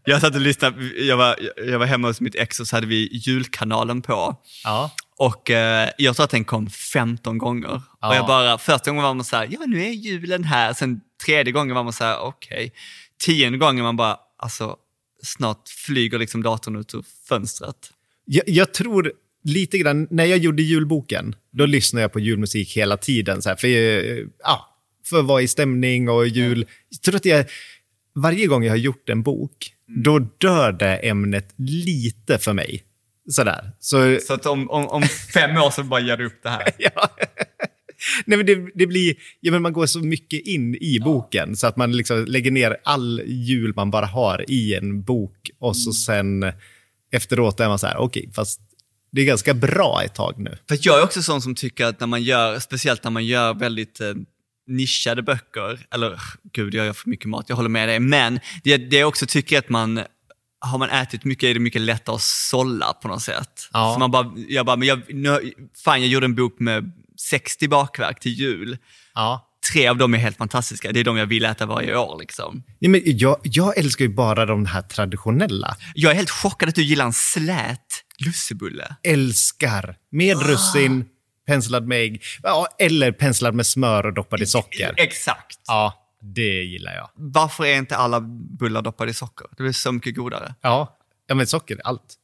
[0.05, 2.87] Jag satt och lyssnade, jag var, jag var hemma hos mitt ex och så hade
[2.87, 4.35] vi julkanalen på.
[4.63, 4.91] Ja.
[5.17, 7.81] Och eh, jag tror att den kom 15 gånger.
[8.01, 8.09] Ja.
[8.09, 10.73] Och jag bara, första gången var man så här, ja nu är julen här.
[10.73, 12.73] Sen tredje gången var man så här, okej.
[13.25, 14.75] Tionde gången man bara, alltså
[15.23, 17.75] snart flyger liksom datorn ut ur fönstret.
[18.25, 19.11] Jag, jag tror
[19.43, 23.41] lite grann, när jag gjorde julboken, då lyssnade jag på julmusik hela tiden.
[23.41, 23.67] Så här, för,
[24.43, 26.65] ja, för att vara i stämning och jul.
[26.89, 27.45] Jag tror att jag,
[28.15, 32.83] varje gång jag har gjort en bok, då dör det ämnet lite för mig.
[33.31, 33.71] Sådär.
[33.79, 35.03] Så, Så att om, om, om
[35.33, 36.71] fem år så bara ger du upp det här.
[36.77, 37.09] ja.
[38.25, 41.67] Nej, men det, det blir, ja, men man går så mycket in i boken så
[41.67, 45.93] att man liksom lägger ner all jul man bara har i en bok och så
[45.93, 46.51] sen
[47.11, 48.61] efteråt är man så här, okej, fast
[49.11, 50.57] det är ganska bra ett tag nu.
[50.67, 53.53] För jag är också sån som tycker att när man gör, speciellt när man gör
[53.53, 54.13] väldigt eh,
[54.67, 56.21] nischade böcker, eller
[56.53, 59.25] gud jag gör för mycket mat, jag håller med dig, men det, det jag också
[59.25, 60.01] tycker att man,
[60.59, 63.69] har man ätit mycket är det mycket lättare att sålla på något sätt.
[63.73, 63.93] Ja.
[63.93, 67.67] Så man bara, jag bara, men jag, nu, fan jag gjorde en bok med 60
[67.67, 68.77] bakverk till jul.
[69.13, 69.45] Ja.
[69.73, 72.63] Tre av dem är helt fantastiska, det är de jag vill äta varje år liksom.
[72.79, 75.77] Ja, men jag, jag älskar ju bara de här traditionella.
[75.93, 78.95] Jag är helt chockad att du gillar en slät lussebulle.
[79.03, 79.95] Älskar.
[80.11, 81.05] Med russin,
[81.47, 82.21] penslad med ägg,
[82.79, 84.93] eller penslad med smör och doppad i socker.
[84.97, 85.59] Exakt.
[85.67, 87.09] Ja, det gillar jag.
[87.15, 88.21] Varför är inte alla
[88.59, 89.47] bullar doppade i socker?
[89.57, 90.55] Det blir så mycket godare.
[90.61, 92.15] Ja, ja men socker, allt.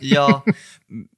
[0.00, 0.44] Ja,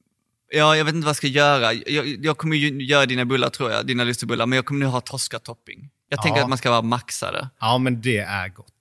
[0.52, 1.72] ja, jag vet inte vad jag ska göra.
[1.72, 4.86] Jag, jag kommer ju göra dina bullar tror jag, dina lussebullar, men jag kommer nu
[4.86, 5.90] ha toskatopping.
[6.08, 6.42] Jag tänker Ja.
[6.44, 7.48] att man ska vara maxade.
[7.60, 8.72] Ja, men det är gott.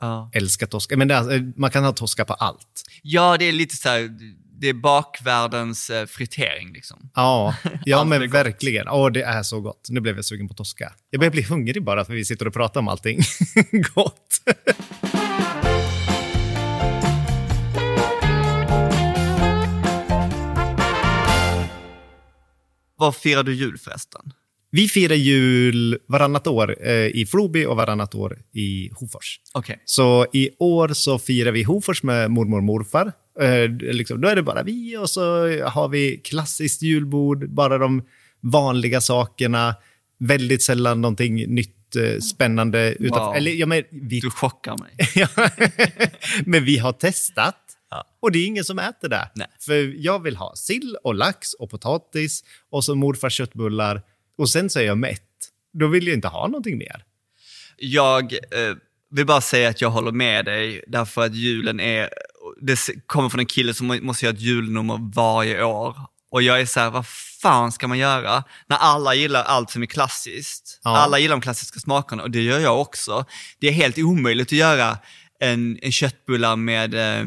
[0.00, 0.30] Ja.
[0.34, 0.96] Älskar toska.
[0.96, 2.82] Men är, man kan ha toska på allt.
[3.02, 4.10] ja, det är lite så här,
[4.60, 7.10] det är bakvärldens eh, fritering liksom.
[7.14, 7.54] Ja,
[7.84, 8.88] ja men verkligen.
[8.88, 9.86] Åh, det är så gott.
[9.90, 10.92] Nu blev jag sugen på toska.
[11.10, 13.20] Jag börjar bli hungrig bara för vi sitter och pratar om allting
[13.94, 14.40] gott.
[22.98, 24.32] Var firar du jul förresten?
[24.70, 29.40] Vi firar jul varannat år eh, i Floby och varannat år i Hofors.
[29.52, 29.82] Okej.
[29.84, 33.12] Så i år så firar vi Hofors med mormor och morfar.
[33.40, 35.22] Eh, liksom, då är det bara vi och så
[35.64, 38.02] har vi klassiskt julbord, bara de
[38.40, 39.74] vanliga sakerna.
[40.18, 42.94] Väldigt sällan någonting nytt, eh, spännande.
[42.98, 43.26] Utanför.
[43.26, 43.36] Wow.
[43.36, 44.96] Eller, ja, men, vi, Du chockar mig.
[46.46, 48.04] Men vi har testat Ja.
[48.20, 49.30] och det är ingen som äter det.
[49.34, 49.46] Nej.
[49.60, 54.02] För jag vill ha sill och lax och potatis och så morfars köttbullar
[54.38, 55.22] och sen så är jag mätt.
[55.72, 57.04] Då vill jag inte ha någonting mer.
[57.76, 58.76] Jag eh,
[59.10, 62.08] vill bara säga att jag håller med dig, därför att julen är,
[62.60, 65.96] det kommer från en kille som må- måste göra ett julnummer varje år.
[66.30, 67.06] Och jag är så här, vad
[67.42, 68.44] fan ska man göra?
[68.66, 70.80] När alla gillar allt som är klassiskt.
[70.84, 70.96] Ja.
[70.96, 73.24] Alla gillar de klassiska smakerna och det gör jag också.
[73.58, 74.98] Det är helt omöjligt att göra
[75.40, 77.26] en, en köttbullar med eh,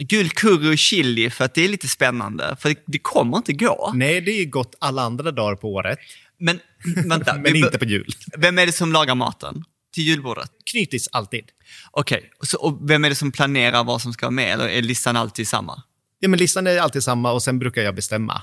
[0.00, 2.56] gul curry och chili för att det är lite spännande.
[2.60, 3.92] För det, kommer inte gå.
[3.94, 5.98] Nej, det är gott alla andra dagar på året,
[6.38, 6.60] Men
[7.06, 8.14] vänta, men inte på jul.
[8.36, 10.50] vem är det som lagar maten till julbordet?
[10.70, 11.44] Knytis alltid.
[11.90, 14.52] Okej, så, och vem är det som planerar vad som ska vara med?
[14.52, 15.82] Eller är listan alltid samma?
[16.18, 18.42] Ja, men listan är alltid samma och sen brukar jag bestämma.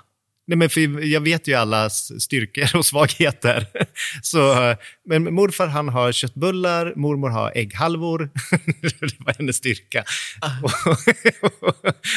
[0.50, 3.68] Nej, men för jag vet ju allas styrkor och svagheter.
[4.22, 8.20] Så, men morfar han har köttbullar, mormor har ägghalvor.
[8.82, 10.04] det var hennes styrka.
[10.64, 10.72] Och,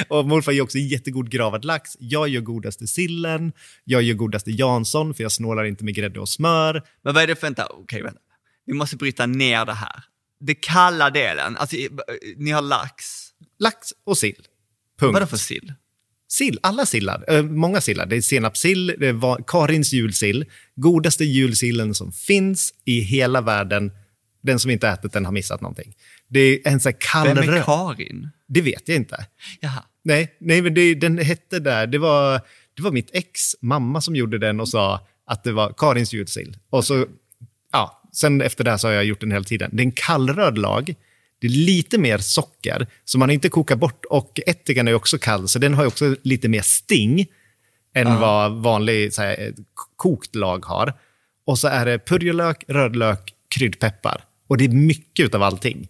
[0.19, 1.97] och morfar gör också jättegod gravad lax.
[1.99, 3.53] Jag gör godaste sillen.
[3.85, 6.83] Jag gör godaste Jansson, för jag snålar inte med grädde och smör.
[7.03, 8.21] Men vad är det för, vänta, okej vänta.
[8.67, 10.05] Vi måste bryta ner det här.
[10.41, 11.77] Det kalla delen, alltså
[12.37, 13.05] ni har lax.
[13.59, 14.35] Lax och sill.
[14.99, 15.13] Punkt.
[15.13, 15.73] Vad är det för sill?
[16.33, 17.25] Sill, alla sillar.
[17.29, 18.07] Eh, många sillar.
[18.07, 20.45] Det är senapssill, det var Karins julsill.
[20.77, 23.93] Godaste julsillen som finns i hela världen.
[24.43, 25.95] Den som inte ätit den har missat någonting.
[26.29, 27.63] Det är en sån här Vem är.
[27.63, 28.31] Karin?
[28.49, 29.27] Det vet jag inte.
[29.61, 29.85] Jaha.
[30.03, 31.87] Nej, nej men det, den hette där.
[31.87, 32.41] Det var,
[32.75, 36.57] det var mitt ex mamma som gjorde den och sa att det var Karins julsill.
[36.71, 37.07] Och så,
[37.73, 39.71] ja, sen efter det här så har jag gjort den hela tiden.
[39.73, 40.95] Det är en kallröd lag.
[41.41, 44.05] Det är lite mer socker, så man inte kokar bort.
[44.05, 47.27] Och ättikan är också kall, så den har också lite mer sting
[47.95, 49.55] än vad vanlig så här,
[49.97, 50.93] kokt lag har.
[51.47, 54.25] Och så är det purjolök, rödlök, kryddpeppar.
[54.49, 55.89] Och det är mycket av allting.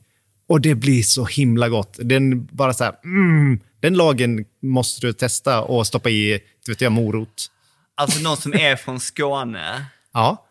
[0.49, 1.99] Och det blir så himla gott.
[2.03, 6.93] Den bara så här, mm, den lagen måste du testa och stoppa i, vet jag,
[6.93, 7.51] morot.
[7.95, 10.47] Alltså någon som är från Skåne Ja.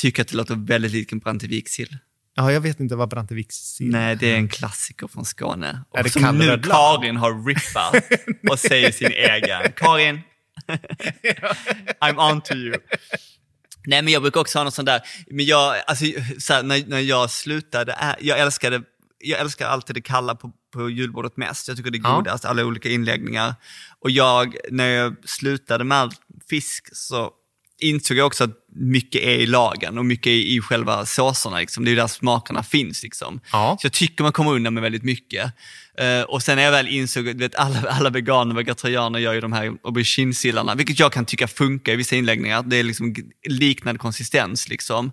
[0.00, 1.98] tycker att det låter väldigt likt en Brantevikssill.
[2.34, 5.84] Ja, jag vet inte vad Branteviks Nej, det är en klassiker från Skåne.
[5.90, 6.62] Och Är det som nu?
[6.62, 8.04] Karin har rippat
[8.50, 9.72] och säger sin egen.
[9.76, 10.20] Karin,
[12.00, 12.76] I'm on to you.
[13.86, 16.04] Nej, men jag brukar också ha något sånt där, men jag, alltså,
[16.38, 18.82] så här, när, när jag slutade, jag älskade,
[19.18, 21.68] jag älskar alltid det kalla på, på julbordet mest.
[21.68, 22.16] Jag tycker det är Ja.
[22.16, 23.54] godast, alla olika inläggningar.
[24.00, 26.12] Och jag, när jag slutade med all
[26.50, 27.30] fisk så
[27.80, 31.58] insåg jag också att mycket är i lagen och mycket är i själva såserna.
[31.58, 31.84] Liksom.
[31.84, 33.02] Det är där smakerna finns.
[33.02, 33.40] Liksom.
[33.52, 33.76] Ja.
[33.80, 35.52] Så jag tycker man kommer undan med väldigt mycket.
[35.98, 39.32] Eh, och sen när jag väl insåg, du vet, alla, alla veganer och vegetarianer gör
[39.32, 42.62] ju de här auberginesillarna, vilket jag kan tycka funkar i vissa inläggningar.
[42.62, 43.14] Det är liksom
[43.48, 44.68] liknande konsistens.
[44.68, 45.12] Liksom.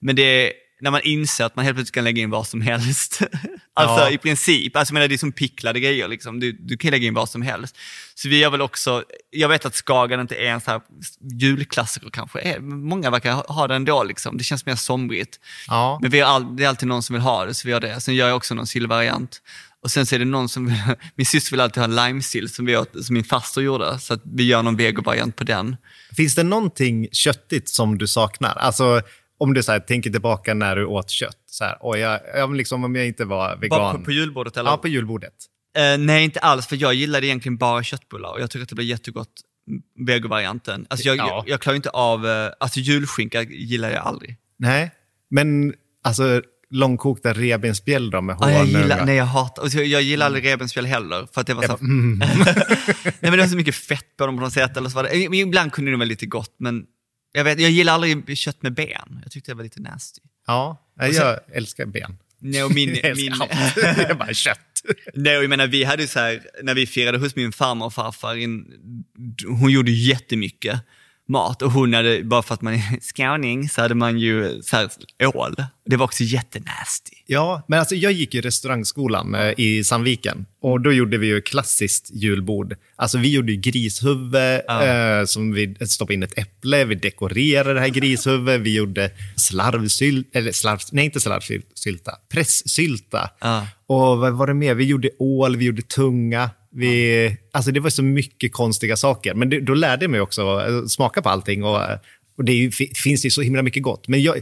[0.00, 3.20] Men det när man inser att man helt plötsligt kan lägga in vad som helst.
[3.74, 4.10] alltså Ja.
[4.10, 6.08] i princip, alltså, menar, det är som picklade grejer.
[6.08, 6.40] Liksom.
[6.40, 7.76] Du, du kan lägga in vad som helst.
[8.14, 10.80] Så vi gör väl också, jag vet att Skagen inte är en så här
[11.40, 12.38] julklassiker kanske.
[12.40, 14.36] Eh, Många verkar ha- ha den ändå, liksom.
[14.38, 15.40] det känns mer somrigt.
[15.68, 15.98] Ja.
[16.02, 17.80] Men vi har all, det är alltid någon som vill ha det, så vi har
[17.80, 18.00] det.
[18.00, 19.42] Sen gör jag också någon sillvariant.
[19.82, 20.74] Och sen så är det någon som,
[21.16, 24.22] min syster vill alltid ha limesill som, vi åt, som min faster gjorde, så att
[24.24, 25.76] vi gör någon vegovariant på den.
[26.16, 28.54] Finns det någonting köttigt som du saknar?
[28.54, 29.00] Alltså,
[29.38, 31.36] om du så här, tänker tillbaka när du åt kött.
[31.46, 33.78] Så här, oj, jag, jag, liksom, om jag inte var vegan.
[33.78, 34.70] Bara på, på julbordet eller?
[34.70, 35.34] ja, på julbordet.
[35.76, 38.74] Eh, nej, inte alls, för jag gillade egentligen bara köttbullar och jag tycker att det
[38.74, 39.32] blir jättegott,
[40.06, 40.86] vegovarianten.
[40.90, 41.28] Alltså jag, Ja.
[41.28, 44.36] jag, jag klarar inte av, eh, alltså julskinka gillar jag aldrig.
[44.58, 44.90] Nej,
[45.30, 45.74] men
[46.04, 48.66] alltså långkokta revbensspjäll då med jag honung.
[48.66, 51.28] gillar, och- nej, jag hatar, och så- jag gillar aldrig revbensspjäll heller.
[51.34, 52.18] För att det var så, mm.
[53.04, 54.76] nej, men det var så mycket fett på dem på något sätt.
[54.76, 56.84] Eller så var det, ibland kunde det vara lite gott, men
[57.32, 59.20] jag, vet, jag gillar aldrig kött med ben.
[59.22, 60.20] Jag tyckte det var lite nasty.
[60.46, 62.18] Ja, jag älskar ben.
[62.38, 63.50] Nej, och min, Jag min, allt.
[63.74, 64.82] Det är bara kött.
[65.14, 68.36] nej, jag menar, vi hade så här, när vi firade hos min farmor och farfar,
[68.36, 68.66] in,
[69.46, 70.80] hon gjorde jättemycket
[71.28, 74.76] mat och hon hade, bara för att man är skåning, så hade man ju så
[74.76, 74.90] här,
[75.34, 75.56] ål.
[75.86, 77.16] Det var också jättenasty.
[77.26, 81.40] Ja, men alltså jag gick i restaurangskolan eh, i Sandviken och då gjorde vi ju
[81.40, 82.76] klassiskt julbord.
[82.96, 87.80] Alltså vi gjorde ju grishuvud, eh, som vi stoppade in ett äpple, vi dekorerade det
[87.80, 93.30] här grishuvudet, vi gjorde slarvsylta, eller slarv, nej inte slarvsylta, pressylta.
[93.40, 93.66] Ja.
[93.86, 94.74] Och vad var det mer?
[94.74, 96.50] Vi gjorde ål, vi gjorde tunga.
[96.70, 99.34] Vi, alltså det var så mycket konstiga saker.
[99.34, 101.64] Men det, då lärde jag mig också att smaka på allting.
[101.64, 101.98] Och, eh,
[102.36, 102.70] och det ju,
[103.04, 104.08] finns ju så himla mycket gott.
[104.08, 104.36] Men jag,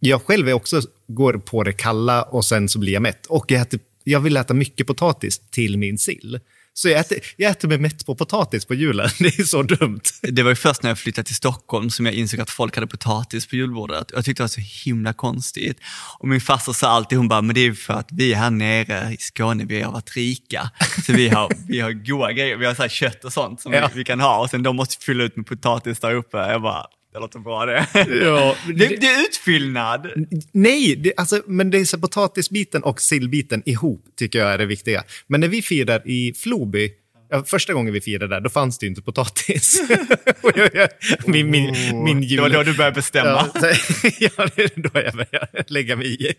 [0.00, 3.26] jag själv är också, går på det kalla och sen så blir jag mätt.
[3.26, 6.40] Och jag, äter, jag vill äta mycket potatis till min sill.
[6.78, 9.08] Så jag äter, jag äter mig mätt på potatis på julen.
[9.18, 10.00] Det är så dumt.
[10.22, 12.86] Det var ju först när jag flyttade till Stockholm som jag insåg att folk hade
[12.86, 14.10] potatis på julbordet.
[14.14, 15.78] Jag tyckte det var så himla konstigt.
[16.18, 19.12] Och min farsa sa alltid, hon bara, men det är för att vi här nere
[19.12, 20.70] i Skåne, vi har varit rika.
[21.06, 23.88] Så vi har, vi har goda grejer, vi har så kött och sånt som Ja.
[23.92, 24.40] vi, vi kan ha.
[24.40, 26.36] Och sen de måste fylla ut med potatis där uppe.
[26.36, 27.86] Jag bara, det låter bra det.
[27.94, 30.08] Ja, det, det är utfyllnad.
[30.52, 34.66] Nej, det, alltså, men det är så potatisbiten och sillbiten ihop tycker jag är det
[34.66, 35.04] viktiga.
[35.26, 36.90] Men när vi firar i Floby,
[37.30, 39.82] ja, första gången vi firade där, då fanns det ju inte potatis.
[40.42, 40.88] Och jag- jag-
[41.26, 42.36] min, min, min jul...
[42.36, 43.28] Det var då du började bestämma.
[43.54, 43.66] Ja, så,
[44.20, 46.32] ja, det är då jag började lägga mig i.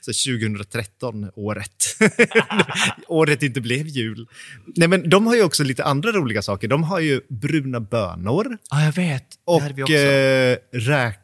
[0.00, 1.84] Så 2013, året.
[3.08, 4.26] året inte blev jul.
[4.76, 6.68] Nej, men de har ju också lite andra roliga saker.
[6.68, 9.24] De har ju bruna bönor Ja, jag vet.
[9.44, 11.18] Och eh, räk,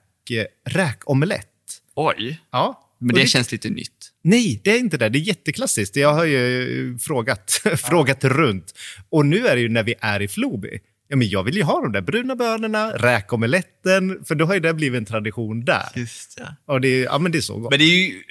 [0.66, 1.48] räkomelett.
[1.94, 2.40] Oj.
[2.52, 2.83] Ja.
[3.06, 4.10] Men Och det känns lite nytt.
[4.24, 5.08] Nej, det är inte det.
[5.08, 5.96] Det är jätteklassiskt.
[5.96, 8.74] Jag har ju eh, frågat, frågat runt.
[9.10, 10.78] Och nu är det ju när vi är i Floby.
[11.08, 12.90] Ja, men jag vill ju ha de där bruna bönorna,
[13.44, 15.88] räkomeletten, för då har ju det blivit en tradition där.
[15.94, 16.56] Just det.
[16.66, 17.70] Och det, är- ja, men det är så gott.
[17.70, 18.22] Men det är ju,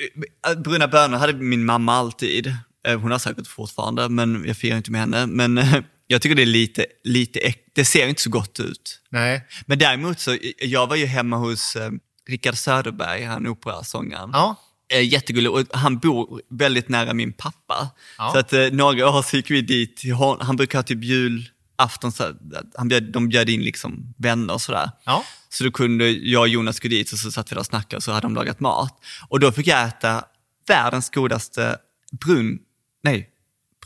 [0.56, 2.48] äh, bruna bönor hade min mamma alltid.
[2.88, 5.26] Eh, Hon har säkert fortfarande, men jag firar inte med henne.
[5.26, 5.76] Men eh,
[6.08, 9.02] jag tycker det är lite, lite det ser inte så gott ut.
[9.10, 9.48] Nej.
[9.66, 11.92] Men däremot så, jag var ju hemma hos eh,
[12.30, 14.30] Rickard Söderberg, han operasångaren.
[14.34, 14.56] Ja.
[14.89, 17.89] Eh, jättegullig och han bor väldigt nära min pappa.
[18.17, 18.32] Ja.
[18.34, 20.02] Så att eh, några år så gick vi dit,
[20.39, 22.38] han brukar ha typ julafton, så att
[22.76, 24.91] han bjöd, de bjöd in liksom vänner och sådär.
[25.04, 25.24] Ja.
[25.50, 27.98] Så då kunde jag och Jonas gå dit och så satt vi där och snackade
[27.98, 29.00] och så hade de lagat mat.
[29.28, 30.24] Och då fick jag äta
[30.67, 31.78] världens godaste
[32.12, 32.60] brun,
[33.04, 33.30] nej,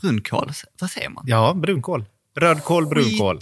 [0.00, 1.24] brunkål, vad säger man?
[1.26, 2.04] Ja, brunkål.
[2.36, 3.38] Rödkål, brunkål.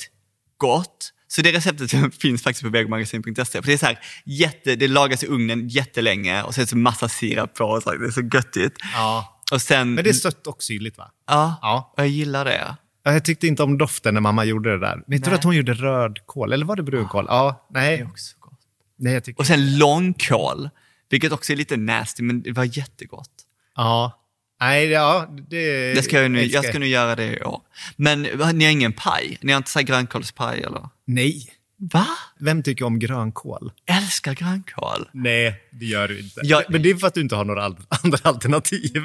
[0.57, 1.13] Gott.
[1.29, 3.45] Så det receptet finns faktiskt på vegomagasin.se.
[3.45, 7.09] För det är så här, jätte, det lagas i ugnen jättelänge och det så massa
[7.09, 8.75] sirap på och så, det är så göttigt.
[8.95, 9.43] Ja.
[9.53, 9.95] Och sen...
[9.95, 11.11] Men det är sött och syrligt va?
[11.27, 11.93] Ja, Ja.
[11.97, 12.77] och jag gillar det.
[13.03, 15.03] Ja, Jag tyckte inte om doften när mamma gjorde det där.
[15.07, 16.53] Vet du att hon gjorde rödkål?
[16.53, 17.27] Eller var det brunkål?
[17.29, 17.99] Ja, Det nej.
[18.01, 18.59] är också gott.
[18.99, 19.41] nej jag tycker...
[19.41, 20.71] Och sen långkål,
[21.11, 23.31] vilket också är lite nasty, men det var jättegott.
[23.77, 24.23] Ja.
[24.61, 25.95] Nej, ja, det...
[25.95, 27.61] Det ska jag, nu, jag ska nu göra det i år.
[27.97, 29.39] Men ni har ingen paj?
[29.43, 30.89] Ni har inte så grönkålspaj eller?
[31.05, 31.49] Nej.
[31.93, 32.07] Va?
[32.41, 33.73] Vem tycker om grönkål?
[33.91, 35.09] Älskar grönkål.
[35.13, 36.41] Nej, det gör du inte.
[36.45, 39.05] Jag- Men det är för att du inte har några al- andra alternativ.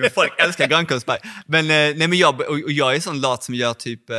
[0.00, 1.18] Nej, folk älskar grönkålspaj.
[1.46, 4.16] Men, eh, nej, men jag, och, jag är sån lat som gör typ eh,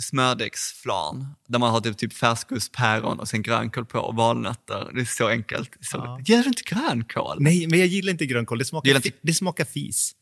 [0.00, 1.26] smördegsflarn.
[1.48, 4.90] Där man har typ, typ färskost, päron och sen grönkål på och valnötter.
[4.94, 5.70] Det är så enkelt.
[5.80, 6.20] Så, Ja.
[6.24, 7.36] Gör du inte grönkål?
[7.40, 8.58] Nej, men jag gillar inte grönkål.
[8.58, 10.12] Det smakar, Gillar inte- det smakar fis.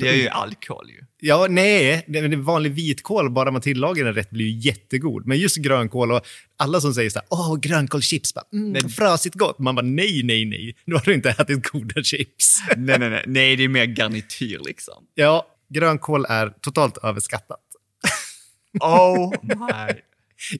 [0.00, 1.00] Det är ju alkohol ju.
[1.20, 2.04] Ja, nej.
[2.08, 5.26] Det det är vanlig vitkål, bara man tillagar den rätt, blir ju jättegod.
[5.26, 6.20] Men just grönkål och
[6.56, 9.58] alla som säger så här, åh, grönkålschips, bara, mm, Men- frasigt gott.
[9.58, 10.76] Man bara, nej, nej, nej.
[10.84, 12.58] Nu har du inte ätit goda chips.
[12.76, 13.24] nej, nej, nej.
[13.26, 15.04] Nej, det är mer garnityr liksom.
[15.14, 17.60] ja, grönkål är totalt överskattat.
[18.80, 19.94] Oh my.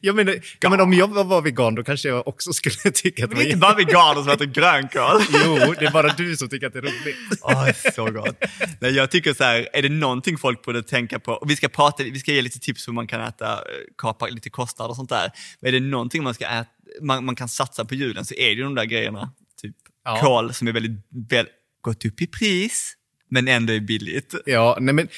[0.01, 3.31] Jag menar, ja, men om jag var vegan, då kanske jag också skulle tycka att
[3.31, 3.69] det Det är inte var...
[3.69, 5.23] bara veganer som äter grönkål.
[5.45, 7.17] Jo, det är bara du som tycker att det är roligt.
[7.43, 8.37] Åh, så gott.
[8.81, 11.69] Nej, jag tycker så här, är det någonting folk borde tänka på, och vi ska
[11.69, 13.59] prata, vi ska ge lite tips hur man kan äta, eh,
[13.99, 15.31] kapa lite kostnader och sånt där.
[15.61, 16.69] Men är det någonting man, ska äta,
[17.03, 19.33] man, man kan satsa på julen så är det ju de där grejerna.
[19.63, 19.75] Typ
[20.05, 20.21] Ja.
[20.23, 21.47] kål som är väldigt, väl,
[21.81, 22.95] gått upp i pris,
[23.31, 24.35] men ändå är billigt.
[24.47, 25.09] Ja, nej men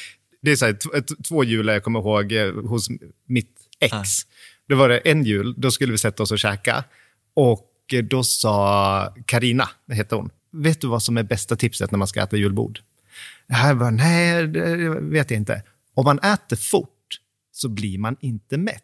[0.46, 2.88] det är så här, t- t- två jular jag kommer ihåg eh, hos
[3.26, 3.92] mitt ex.
[3.92, 4.04] Ja.
[4.68, 6.84] Då var det en jul, då skulle vi sätta oss och käka.
[7.34, 11.98] Och eh, då sa Karina, hette hon, vet du vad som är bästa tipset när
[11.98, 12.80] man ska äta julbord?
[13.46, 15.62] Jag bara, nej, det vet jag inte.
[15.94, 17.20] Om man äter fort
[17.52, 18.82] så blir man inte mätt.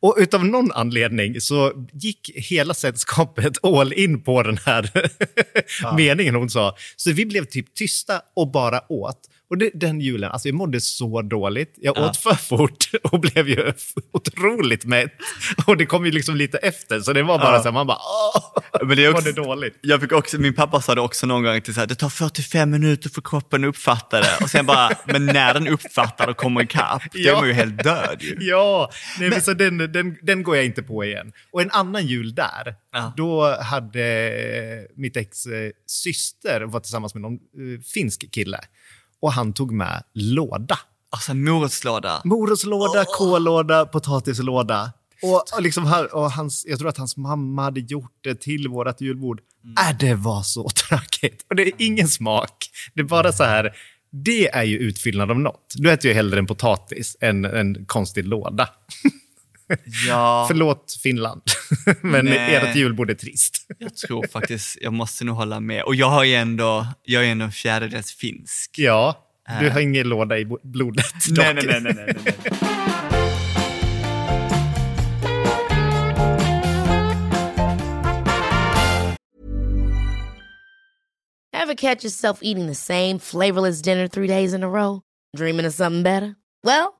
[0.00, 5.10] Och utav någon anledning så gick hela sällskapet all in på den här
[5.96, 6.76] meningen hon sa.
[6.96, 9.29] Så vi blev typ tysta och bara åt.
[9.50, 11.74] Och det, den julen, alltså jag mådde så dåligt.
[11.76, 13.72] Jag åt för fort och blev ju
[14.12, 15.12] otroligt mätt.
[15.66, 17.58] Och det kom ju liksom lite efter, så det var bara Ja.
[17.58, 17.98] så här, man bara
[18.34, 19.78] åh, Men det också- mådde dåligt.
[19.80, 22.08] Jag fick också, min pappa sa det också någon gång, till så här, det tar
[22.08, 24.38] 45 minuter för kroppen att uppfatta det.
[24.42, 27.38] Och sen bara, men när den uppfattar och kommer ikapp, då är Ja.
[27.38, 28.36] man ju helt död ju.
[28.40, 31.32] Ja, nej, men så den, den, den går jag inte på igen.
[31.52, 33.12] Och en annan jul där, Ja.
[33.16, 38.60] då hade mitt ex eh, syster var tillsammans med någon eh, finsk kille.
[39.22, 40.78] Och han tog med låda.
[41.12, 42.20] Alltså morotslåda.
[42.24, 44.92] Morotslåda, kållåda, potatislåda.
[45.22, 48.68] Och, och, liksom, här- och hans, jag tror att hans mamma hade gjort det till
[48.68, 49.40] vårt julbord.
[49.90, 51.46] Äh, det var så tråkigt.
[51.50, 52.70] Och det är ingen smak.
[52.94, 53.72] Det är bara så här,
[54.12, 55.74] det är ju utfyllnad av något.
[55.76, 58.68] Du äter ju hellre en potatis än en konstig låda.
[60.08, 60.44] Ja.
[60.48, 61.42] Förlåt Finland,
[62.00, 62.54] men Nej.
[62.54, 63.66] ert julbord är trist.
[63.78, 65.82] Jag tror faktiskt, jag måste nog hålla med.
[65.82, 68.70] Och jag har ju ändå, jag är ändå en fjärdedels finsk.
[68.78, 69.26] Ja,
[69.60, 71.04] du har ingen låda i blodet.
[71.30, 71.64] Nej, dock.
[71.64, 72.70] nej, nej, nej, nej, nej.
[81.70, 85.02] Ever catch yourself eating the same flavorless dinner three days in a row?
[85.36, 86.34] Dreaming of something better?
[86.64, 86.99] Well,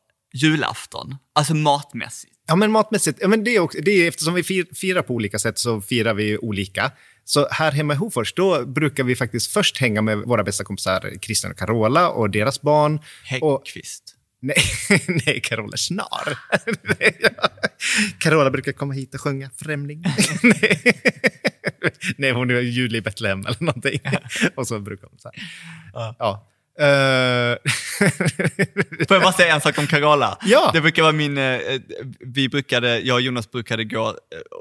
[0.33, 1.15] julafton?
[1.35, 2.33] Alltså matmässigt.
[2.47, 5.13] Ja, men matmässigt, ja, men det är också, det är, eftersom vi fir, firar på
[5.13, 6.91] olika sätt så firar vi olika.
[7.23, 11.13] Så här hemma i Hofors, då brukar vi faktiskt först hänga med våra bästa kompisar
[11.21, 12.99] Christian och Carola och deras barn.
[13.41, 14.15] Och, Häggkvist.
[14.41, 14.57] nej,
[15.25, 16.37] nej, Carola Snar.
[18.19, 20.03] Carola brukar komma hit och sjunga Främling.
[20.43, 20.81] nej.
[22.17, 23.99] nej, hon är jul i Betlehem eller någonting.
[24.55, 25.43] och så brukar hon så här.
[26.19, 26.47] Ja.
[26.81, 27.57] Eh,
[29.07, 30.37] Får jag bara säga en sak om Carola?
[30.41, 30.69] Ja.
[30.73, 31.59] Det brukar vara min, eh,
[32.19, 34.13] vi brukade, jag och Jonas brukade gå, eh,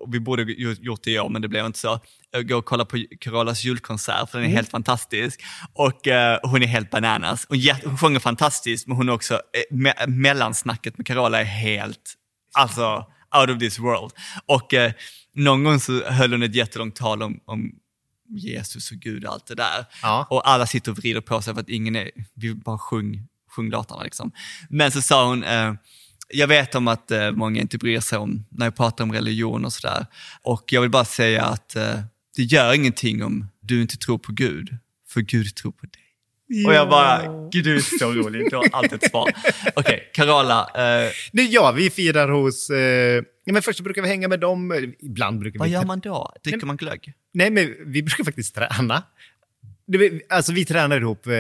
[0.03, 1.93] och vi borde gjort det i år men det blev inte så,
[2.37, 5.41] eh, gå och kolla på Carolas julkonsert för den är helt fantastisk.
[5.75, 7.47] Och eh, hon är helt bananas.
[7.49, 12.15] Hon, hon sjunger fantastiskt men hon är också, eh, me- mellansnacket med Carola är helt,
[12.59, 13.05] alltså
[13.41, 14.13] out of this world.
[14.47, 14.93] Och eh,
[15.35, 17.71] någon gång så höll hon ett jättelångt tal om, om
[18.31, 19.87] Jesus och Gud och allt det där.
[20.03, 20.27] Ja.
[20.31, 23.27] Och alla sitter och vrider på sig för att ingen är, vi bara sjung,
[23.57, 24.33] sjung låtarna liksom.
[24.69, 25.75] Men så sa hon, eh,
[26.29, 29.65] jag vet om att eh, många inte bryr sig om när jag pratar om religion
[29.65, 30.07] och sådär.
[30.43, 32.01] Och jag vill bara säga att eh,
[32.37, 34.77] det gör ingenting om du inte tror på Gud,
[35.09, 36.67] för Gud tror på dig.
[36.67, 39.31] Och jag bara, gud du är så rolig, du har alltid ett svar.
[39.75, 42.71] Okej, Carola, eh, det, ja, vi firar hos...
[42.71, 44.93] Eh, ja, men först brukar vi hänga med dem.
[44.99, 45.75] Ibland brukar vad vi...
[45.75, 46.33] gör man då?
[46.45, 47.13] Dricker man glögg?
[47.33, 49.03] Nej, men vi brukar faktiskt träna.
[50.29, 51.33] Alltså vi tränar ihop eh,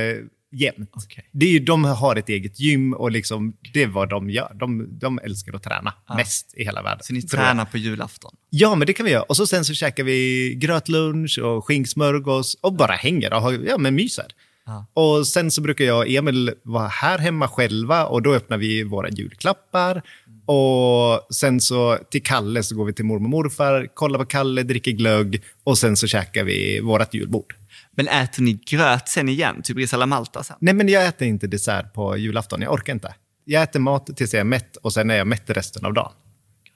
[0.52, 0.90] jämt.
[0.92, 1.28] Okej.
[1.32, 4.56] Det är ju, de har ett eget gym och liksom, det är vad de gör.
[4.60, 7.02] De, de älskar att träna mest i hela världen.
[7.02, 8.36] Så ni tränar på julafton?
[8.50, 9.22] Ja, men det kan vi göra.
[9.22, 13.78] Och så sen så käkar vi grötlunch och skinksmörgås och bara hänger och har, ja,
[13.78, 14.26] men myser.
[14.66, 14.86] Ja.
[14.94, 18.82] Och sen så brukar jag och Emil vara här hemma själva och då öppnar vi
[18.82, 20.02] våra julklappar.
[20.46, 24.62] Och sen så till Kalle så går vi till mormor och morfar, kollar på Kalle,
[24.62, 27.54] dricker glögg och sen så käkar vi vårt julbord.
[27.92, 30.56] Men äter ni gröt sen igen, typ ris alla Malta sen?
[30.60, 32.62] Nej, men jag äter inte dessert på julafton.
[32.62, 33.14] Jag orkar inte.
[33.44, 36.12] Jag äter mat tills jag är mätt och sen är jag mätt resten av dagen.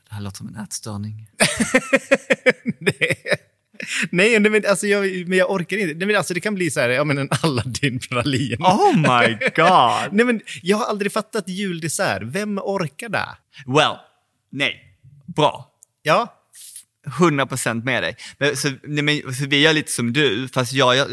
[0.09, 1.29] Det här låter som en ätstörning.
[2.79, 3.17] Nej,
[4.11, 5.95] Nej, men, alltså, jag, men jag orkar inte.
[5.95, 8.63] Nej, men, alltså, det kan bli så här, ja, men en Aladdin-pralin.
[8.63, 10.13] Oh my god!
[10.13, 12.23] Nej, men, jag har aldrig fattat juldessert.
[12.23, 13.29] Vem orkar det?
[13.67, 13.97] Well,
[14.51, 14.81] nej.
[15.37, 15.71] Bra.
[16.03, 16.41] Ja,
[17.07, 18.17] 100% med dig.
[18.39, 21.09] Men, så, nej, men, så vi gör lite som du, fast jag, jag,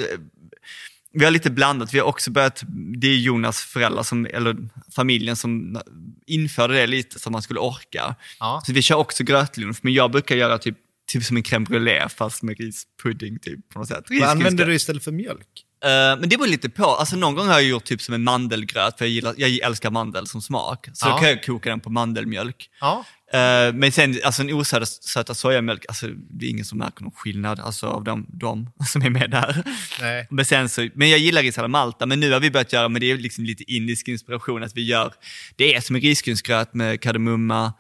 [1.14, 1.93] vi har lite blandat.
[1.93, 2.64] Vi har också börjat,
[2.97, 4.55] det är Jonas föräldrar, som, eller
[4.95, 5.82] familjen som
[6.26, 8.16] införde det lite så man skulle orka.
[8.39, 8.62] Ja.
[8.66, 10.78] Så vi kör också grötlunch, men jag brukar göra typ,
[11.12, 14.03] typ som en crème brûlée fast med rispudding typ på något sätt.
[14.09, 15.47] vad använder du istället för mjölk?
[15.84, 16.86] Eh, men det beror lite på.
[16.86, 19.91] Alltså någon gång har jag gjort typ som en mandelgröt, för jag, gillar, jag älskar
[19.91, 20.88] mandel som smak.
[20.93, 21.12] Så Ja.
[21.14, 22.70] då kan jag koka den på mandelmjölk.
[22.82, 23.05] Ja.
[23.34, 27.12] Eh, men sen, alltså den osöta söta sojamjölk, alltså det är ingen som märker någon
[27.12, 29.64] skillnad alltså, av de, de som är med där.
[30.01, 30.28] Nej.
[30.30, 32.89] Men, sen så, men jag gillar ris alla Malta, men nu har vi börjat göra,
[32.89, 35.14] men det är liksom lite indisk inspiration, att vi gör,
[35.55, 37.74] det är som en risgrynsgröt med kardemumma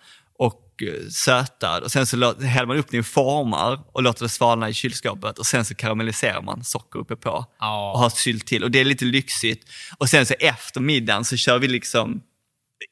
[1.11, 4.73] sötad och sen så häller man upp det i formar och låter det svalna i
[4.73, 7.91] kylskåpet och sen så karamelliserar man socker uppe på Ja.
[7.91, 9.69] och har sylt till och det är lite lyxigt.
[9.97, 12.21] Och sen så efter middagen så kör vi liksom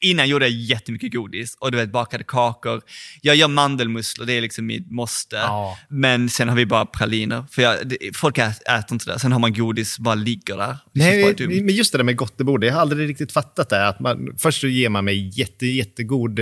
[0.00, 2.82] Innan gjorde jag jättemycket godis och du vet bakade kakor.
[3.22, 5.36] Jag gör mandelmusslor, det är liksom mitt måste.
[5.36, 5.78] Ja.
[5.88, 7.44] Men sen har vi bara praliner.
[7.50, 9.18] För jag, det, folk äter, inte det.
[9.18, 10.76] Sen har man godis, bara ligger där.
[10.92, 13.88] Nej, men just det där med gottebord, jag har aldrig riktigt fattat det.
[13.88, 16.40] Att man, först så ger man mig jätte, jättegod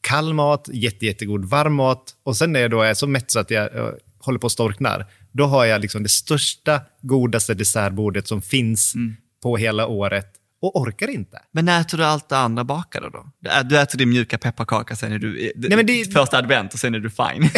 [0.00, 3.38] kall mat, jätte, jättegod varm mat och sen när jag då är så mätt så
[3.38, 3.88] att jag eh,
[4.18, 9.16] håller på att storknar, då har jag liksom det största, godaste dessertbordet som finns Mm.
[9.42, 10.26] på hela året
[10.62, 11.38] och orkar inte.
[11.52, 13.26] Men när äter du allt det andra bakade då?
[13.64, 16.94] Du äter din mjuka pepparkaka, sen är du Nej, men det- första advent och sen
[16.94, 17.50] är du fine.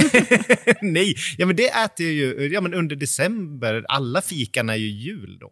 [0.92, 3.84] Nej, ja, men det äter jag ju ja, men under december.
[3.88, 5.50] Alla fikan är ju jul då.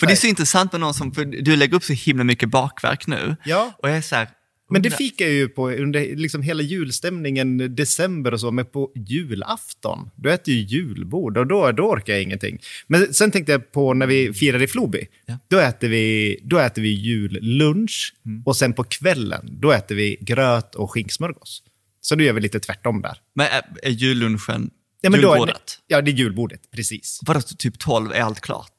[0.00, 2.48] för det är så intressant med någon som, för du lägger upp så himla mycket
[2.50, 3.36] bakverk nu.
[3.44, 3.72] Ja.
[3.82, 4.28] Och jag är så här,
[4.72, 8.92] Men det fikar jag ju på under liksom hela julstämningen, december och så, men på
[8.94, 12.58] julafton, då äter jag julbord och då, då orkar jag ingenting.
[12.86, 15.38] Men sen tänkte jag på när vi firar i Floby, Ja.
[15.48, 18.14] då, äter vi, då äter vi jullunch
[18.44, 21.62] och sen på kvällen, då äter vi gröt och skinksmörgås.
[22.00, 23.18] Så då gör vi lite tvärtom där.
[23.34, 24.70] Men är, är jullunchen
[25.00, 25.78] Ja, men då julbordet?
[25.86, 27.20] ja, det är julbordet, precis.
[27.22, 28.74] Vadå, typ 12 är allt klart?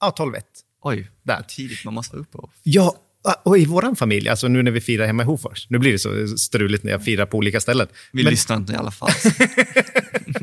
[0.00, 0.44] Ja, 12 1.
[0.82, 1.42] Oj, Där.
[1.48, 2.38] tidigt man måste vara uppe.
[2.38, 2.96] och- Ja,
[3.44, 5.98] och i vår familj, alltså nu när vi firar hemma i Hofors, nu blir det
[5.98, 7.86] så struligt när jag firar på olika ställen.
[8.12, 9.10] Vi Men- lyssnar inte i alla fall.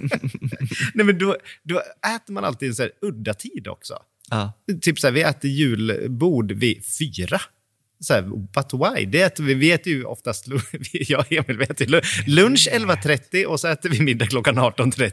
[0.94, 1.80] Nej, men då, då
[2.16, 3.94] äter man alltid en så här udda tid också.
[4.30, 4.54] ja.
[4.82, 7.42] Typ så här, vi äter julbord vid fyra.
[8.02, 9.06] Så här, but why?
[9.06, 10.48] Det äter vi, vi äter ju oftast,
[10.92, 15.12] jag och Emil, vi äter lu- lunch 11.30 och så äter vi middag klockan 18.30.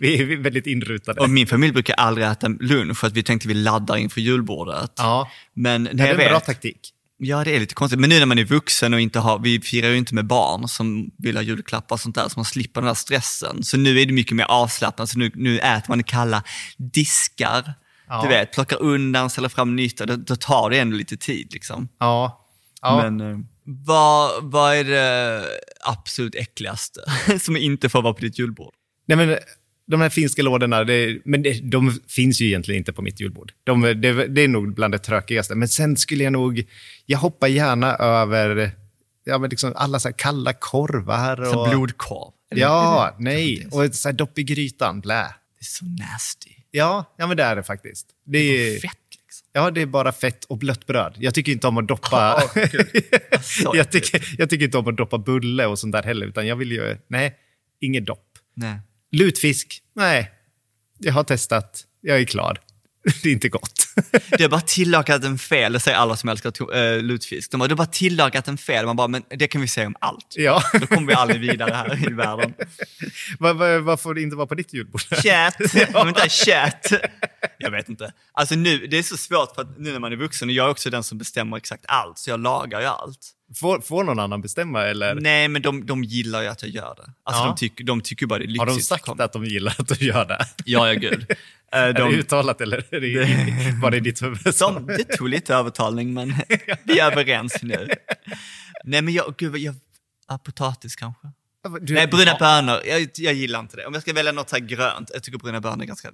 [0.00, 1.20] Vi är väldigt inrutade.
[1.20, 4.92] Och min familj brukar aldrig äta lunch för att vi tänkte vi laddar inför julbordet.
[4.96, 6.80] ja, Men när det är en bra vet, taktik.
[7.22, 8.00] Ja, det är lite konstigt.
[8.00, 10.68] Men nu när man är vuxen och inte har, vi firar ju inte med barn
[10.68, 13.62] som vill ha julklappar och sånt där, så man slipper den här stressen.
[13.62, 16.42] Så nu är det mycket mer avslappnat, så nu, nu äter man det kalla,
[16.76, 17.74] diskar,
[18.08, 18.22] Ja.
[18.22, 21.88] du vet, plockar undan, ställer fram nytt, då, då tar det ändå lite tid liksom.
[21.98, 22.46] Ja.
[22.82, 23.02] ja.
[23.10, 25.42] Men eh, vad, vad är det
[25.84, 27.00] absolut äckligaste
[27.40, 28.72] som inte får vara på ditt julbord?
[29.08, 29.38] Nej, men
[29.90, 33.52] de här finska lådorna, det, men det, de finns ju egentligen inte på mitt julbord.
[33.64, 35.54] De, det, det är nog bland det tråkigaste.
[35.54, 36.64] Men sen skulle jag nog,
[37.06, 38.70] jag hoppar gärna över
[39.24, 41.44] ja, men liksom alla så här kalla korvar.
[41.44, 42.32] Så Och, blodkorv.
[42.52, 43.68] Eller- ja, eller- nej.
[43.70, 45.14] Och så här dopp i grytan, blä.
[45.14, 46.50] Det är så nasty.
[46.70, 48.06] Ja, ja, men det är det faktiskt.
[48.26, 49.46] Det är, fett liksom.
[49.52, 51.14] ja, det är bara fett och blött bröd.
[51.18, 52.42] Jag tycker inte om att doppa...
[52.54, 52.86] Gud.
[53.42, 56.46] Så jag, tycker, jag tycker inte om att doppa bulle och sånt där heller, utan
[56.46, 56.96] jag vill ju...
[57.08, 57.34] Nej,
[57.80, 58.26] inget dopp.
[58.54, 58.78] Nej.
[59.12, 59.82] Lutfisk?
[59.96, 60.30] Nej.
[60.98, 61.84] Jag har testat.
[62.00, 62.58] Jag är klar.
[63.22, 63.86] Det är inte gott.
[64.38, 67.50] Du har bara tillagat en fel, det säger alla som älskar äh, lutfisk.
[67.50, 68.86] De bara, har bara tillagat en fel.
[68.86, 70.34] Man bara, men det kan vi säga om allt.
[70.36, 70.62] ja.
[70.80, 72.54] Då kommer vi aldrig vidare här i världen.
[73.38, 75.00] vad, vad, vad får det inte vara på ditt julbord?
[75.00, 75.54] Chat,
[75.92, 76.92] men inte chat.
[77.60, 78.12] Jag vet inte.
[78.32, 80.66] Alltså nu, det är så svårt för att nu när man är vuxen och jag
[80.66, 83.30] är också den som bestämmer exakt allt, så jag lagar ju allt.
[83.56, 85.14] Får, får någon annan bestämma eller?
[85.14, 87.12] Nej, men de, de gillar ju att jag gör det.
[87.22, 87.46] Alltså Ja.
[87.46, 88.58] de, tycker, de tycker bara det är lyxigt.
[88.60, 89.20] Har de sagt Kom.
[89.20, 90.46] att de gillar att du gör det?
[90.64, 91.26] Ja, ja gud.
[91.72, 94.38] Eh, Är det de, uttalat eller är det bara i ditt huvud?
[94.58, 96.28] de, det tog lite övertalning, men
[96.84, 97.88] vi är överens nu.
[98.84, 99.74] Nej, men jag, gud, jag,
[100.28, 101.28] ja, potatis kanske.
[101.80, 102.36] Du, Nej, bruna ja.
[102.38, 102.80] bönor.
[102.86, 103.86] Jag, jag gillar inte det.
[103.86, 106.08] Om jag ska välja något så grönt, jag tycker bruna bönor är ganska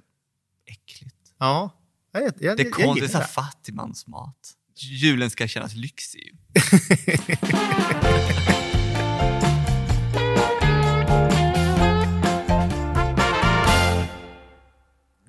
[0.65, 1.15] äckligt.
[1.39, 1.73] Ja.
[2.11, 4.53] Jag, jag, jag, Det är konstigt, fattigmansmat.
[4.75, 6.37] Julen ska kännas lyxig.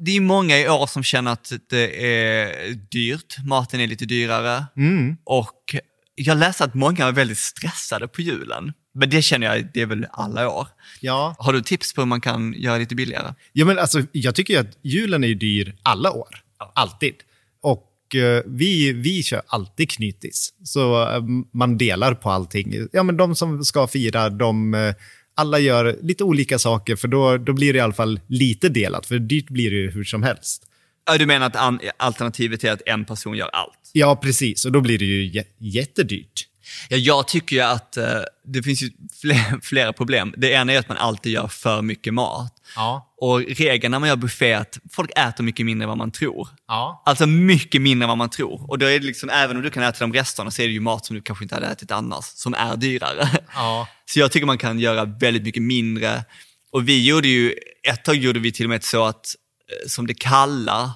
[0.00, 4.66] Det är många i år som känner att det är dyrt, maten är lite dyrare.
[4.76, 5.16] Mm.
[5.24, 5.74] Och
[6.14, 8.72] jag läste att många är väldigt stressade på julen.
[8.98, 10.66] Men det känner jag, det är väl alla år.
[11.00, 11.34] Ja.
[11.38, 13.34] Har du tips på hur man kan göra lite billigare?
[13.52, 16.28] ja, men alltså jag tycker ju att julen är dyr alla år.
[16.74, 17.14] Alltid.
[17.62, 20.52] Och eh, vi, vi kör alltid knytis.
[20.64, 21.22] Så eh,
[21.52, 22.74] man delar på allting.
[22.92, 24.74] Ja, men de som ska fira, de...
[24.74, 24.94] eh,
[25.34, 29.06] alla gör lite olika saker, för då, då blir det i alla fall lite delat.
[29.06, 30.62] För dyrt blir det ju hur som helst.
[31.06, 33.90] Ja, Du menar att alternativet är att en person gör allt?
[33.92, 34.64] Ja, precis.
[34.64, 36.47] Och då blir det ju jä- jättedyrt.
[36.88, 38.90] Ja, jag tycker ju att eh, det finns ju
[39.20, 40.34] fler, flera problem.
[40.36, 42.54] Det ena är att man alltid gör för mycket mat.
[42.76, 43.14] Ja.
[43.20, 46.12] Och regeln när man gör buffé är att folk äter mycket mindre än vad man
[46.12, 46.48] tror.
[46.68, 47.02] Ja.
[47.06, 48.70] Alltså mycket mindre än vad man tror.
[48.70, 50.72] Och då är det liksom, även om du kan äta de resterna så är det
[50.72, 53.28] ju mat som du kanske inte hade ätit annars, som är dyrare.
[53.54, 53.88] Ja.
[54.06, 56.24] Så jag tycker man kan göra väldigt mycket mindre.
[56.72, 57.54] Och vi gjorde ju,
[57.88, 59.34] ett tag gjorde vi till och med så att,
[59.70, 60.94] eh, som det kalla,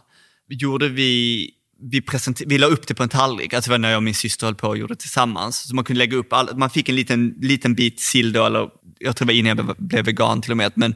[0.49, 1.51] gjorde vi,
[1.91, 2.03] vi,
[2.47, 4.47] vi la upp det på en tallrik, alltså det var när jag och min syster
[4.47, 5.69] höll på och gjorde det tillsammans.
[5.69, 8.69] Så man kunde lägga upp, all, man fick en liten, liten bit sill då, eller
[8.99, 10.95] jag tror det var innan jag blev- vegan till och med, men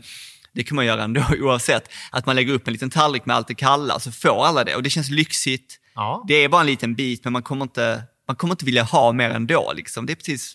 [0.55, 1.89] det kan man göra ändå oavsett.
[2.11, 4.74] Att man lägger upp en liten tallrik med allt det kalla, så får alla det.
[4.76, 5.78] Och det känns lyxigt.
[5.95, 6.24] Ja.
[6.28, 9.12] Det är bara en liten bit, men man kommer inte, man kommer inte vilja ha
[9.12, 9.72] mer ändå.
[9.76, 10.07] Liksom.
[10.07, 10.55] Det är precis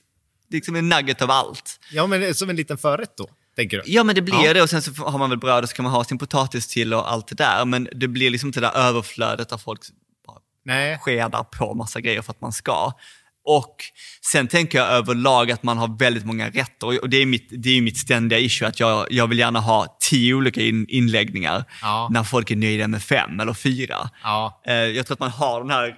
[0.49, 1.79] det är liksom en nugget av allt.
[1.91, 3.83] Ja, men som en liten förrätt då, tänker du?
[3.91, 4.53] Ja, men det blir Ja.
[4.53, 6.67] det och sen så har man väl bröd och så kan man ha sin potatis
[6.67, 7.65] till och allt det där.
[7.65, 9.79] Men det blir liksom inte det där överflödet där folk
[10.65, 10.97] Nej.
[11.01, 12.91] skedar på massa grejer för att man ska.
[13.45, 13.75] Och
[14.31, 17.69] sen tänker jag överlag att man har väldigt många rätter och det är mitt, det
[17.77, 22.07] är mitt ständiga issue att jag, jag vill gärna ha tio olika in, inläggningar Ja.
[22.11, 24.09] när folk är nöjda med fem eller fyra.
[24.23, 24.61] Ja.
[24.67, 25.95] Eh, Jag tror att man har den här,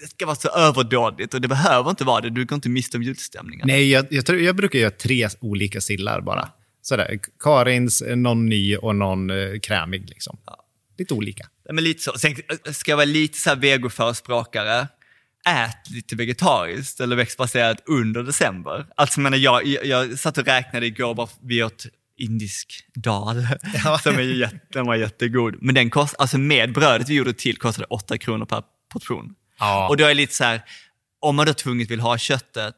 [0.00, 2.96] det ska vara så överdådigt och det behöver inte vara det, du går inte miste
[2.96, 3.66] om julstämningen.
[3.66, 6.48] Nej, jag, jag, tror, jag brukar göra tre olika sillar bara.
[6.82, 7.18] Sådär.
[7.42, 10.08] Karins, någon ny och någon eh, krämig.
[10.08, 10.38] Liksom.
[10.98, 11.46] Lite olika.
[11.64, 12.12] Ja, Men lite så.
[12.18, 12.36] Sen
[12.72, 14.88] ska jag vara lite så här vegoförespråkare.
[15.46, 18.86] Ät lite vegetariskt eller växtbaserat under december.
[18.96, 21.86] Alltså, menar, jag, jag, jag satt och räknade igår, bara, vi åt
[22.16, 23.36] indisk dal,
[24.02, 25.54] som är jätte, den var jättegod.
[25.60, 28.62] Men den kost, alltså med brödet vi gjorde till kostade 8 kronor per
[28.92, 29.34] portion.
[29.58, 29.88] Ja.
[29.88, 30.62] Och då är lite så här,
[31.20, 32.74] om man då tvunget vill ha köttet,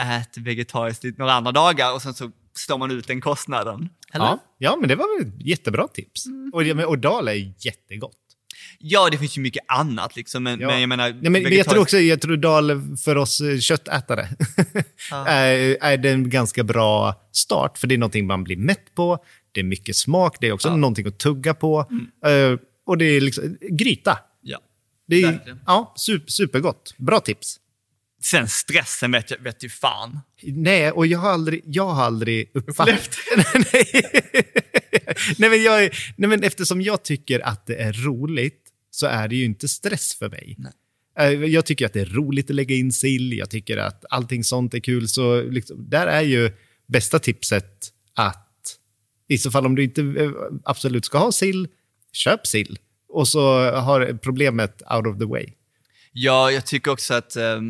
[0.00, 3.88] ät vegetariskt några andra dagar och sen så står man ut den kostnaden.
[4.12, 4.24] Eller?
[4.24, 4.38] Ja.
[4.58, 6.24] ja, men det var väl ett jättebra tips.
[6.52, 8.14] Och, det- men- och dal är jättegott.
[8.80, 10.66] Ja, det finns ju mycket annat liksom, men, Ja.
[10.66, 11.10] men jag menar...
[11.10, 14.28] Nej, men, men jag tror också jag tror dal för oss eh, köttätare
[15.26, 17.78] är, är det en ganska bra start.
[17.78, 20.76] För det är någonting man blir mätt på, det är mycket smak, det är också
[20.76, 21.80] någonting att tugga på.
[22.26, 24.18] Eh, och det är liksom gryta.
[24.42, 24.58] Ja.
[25.08, 25.60] Det är, Verkligen.
[25.66, 26.94] ja, super, supergott.
[26.96, 27.56] Bra tips.
[28.22, 30.20] Sen stressen vet jag vet ju fan.
[30.42, 33.18] Nej, och jag har aldrig, jag har aldrig uppfattat...
[33.72, 33.86] nej.
[35.38, 38.64] nej, men jag, nej, men eftersom jag tycker att det är roligt
[38.98, 40.56] så är det ju inte stress för mig.
[41.18, 44.44] Eh, Jag tycker att det är roligt att lägga in sill, jag tycker att allting
[44.44, 45.08] sånt är kul.
[45.08, 46.52] Så liksom, där är ju
[46.86, 48.44] bästa tipset att
[49.28, 50.30] i så fall om du inte eh,
[50.64, 51.68] absolut ska ha sill,
[52.12, 52.78] köp sill.
[53.08, 55.46] Och så har problemet out of the way.
[56.20, 57.60] Ja, jag tycker också att eh,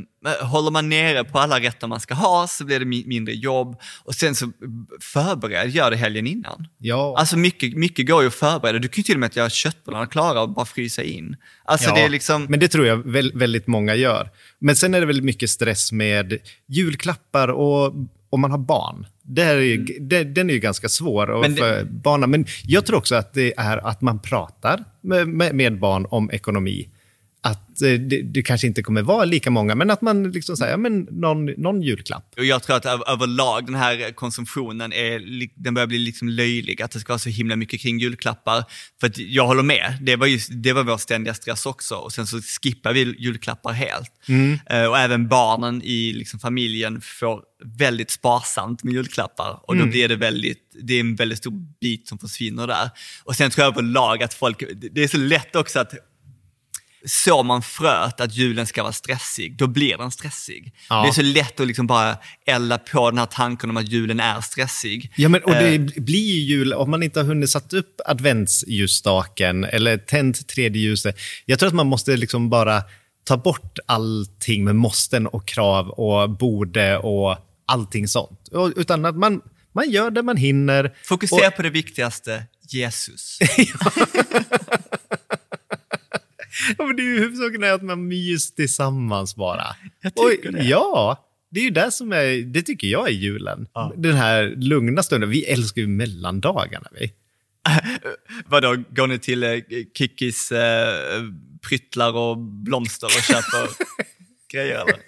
[0.42, 3.76] håller man nere på alla rätter man ska ha så blir det mi- mindre jobb.
[4.04, 4.52] Och sen så
[5.00, 6.66] förbered, gör det helgen innan.
[6.78, 7.14] Ja.
[7.18, 8.78] Alltså mycket, mycket går ju att förbereda.
[8.78, 11.36] Du kan ju till och med att göra köttbullarna klara och bara frysa in.
[11.64, 12.44] Alltså Ja, det är liksom...
[12.48, 14.30] Men det tror jag väl, väldigt många gör.
[14.58, 17.94] Men sen är det väldigt mycket stress med julklappar och
[18.30, 19.06] om man har barn.
[19.22, 21.40] Det är, ju- det, den är ju ganska svår Mm.
[21.40, 22.30] Men det- för barnen.
[22.30, 26.30] Men jag tror också att det är att man pratar med, med, med barn om
[26.30, 26.88] ekonomi.
[27.40, 30.70] Att eh, det, det kanske inte kommer vara lika många, men att man liksom säger,
[30.70, 32.34] ja, men någon, någon julklapp.
[32.36, 36.82] Och jag tror att över- överlag den här konsumtionen är, den börjar bli liksom löjlig,
[36.82, 38.64] att det ska vara så himla mycket kring julklappar.
[39.00, 41.94] För jag håller med, det var, just, det var vår ständiga stress också.
[41.94, 44.12] Och sen så skippar vi julklappar helt.
[44.70, 47.42] Eh, och även barnen i liksom familjen får
[47.78, 49.60] väldigt sparsamt med julklappar.
[49.62, 52.90] Och då blir det väldigt, det är en väldigt stor bit som försvinner där.
[53.24, 54.62] Och sen tror jag överlag att folk,
[54.92, 55.94] det är så lätt också att
[57.06, 60.72] så man fröet att julen ska vara stressig, då blir den stressig.
[60.88, 61.02] Ja.
[61.02, 64.20] Det är så lätt att liksom bara elda på den här tanken om att julen
[64.20, 65.12] är stressig.
[65.16, 65.80] Ja, men, och det Eh.
[65.80, 71.18] blir ju jul om man inte har hunnit satt upp adventsljusstaken eller tänt tredje ljuset.
[71.46, 72.82] Jag tror att man måste liksom bara
[73.24, 77.36] ta bort allting med måsten och krav och borde och
[77.66, 78.48] allting sånt.
[78.76, 79.40] Utan att man,
[79.74, 80.94] man gör det man hinner.
[81.04, 83.38] Fokusera Och- på det viktigaste, Jesus.
[86.78, 89.66] Ja, men det är ju huvudsaken är att man mys tillsammans bara.
[90.02, 90.64] Jag tycker och, det.
[90.64, 93.66] Ja, det är ju det som är, det tycker jag är julen.
[93.96, 95.30] Den här lugna stunden.
[95.30, 96.88] Vi älskar ju mellandagarna.
[97.00, 97.12] Vi.
[98.46, 99.58] Vadå, går ni till eh,
[99.98, 101.22] Kikkis eh,
[101.68, 103.68] pryttlar och blomster och köper
[104.52, 104.98] grejer eller?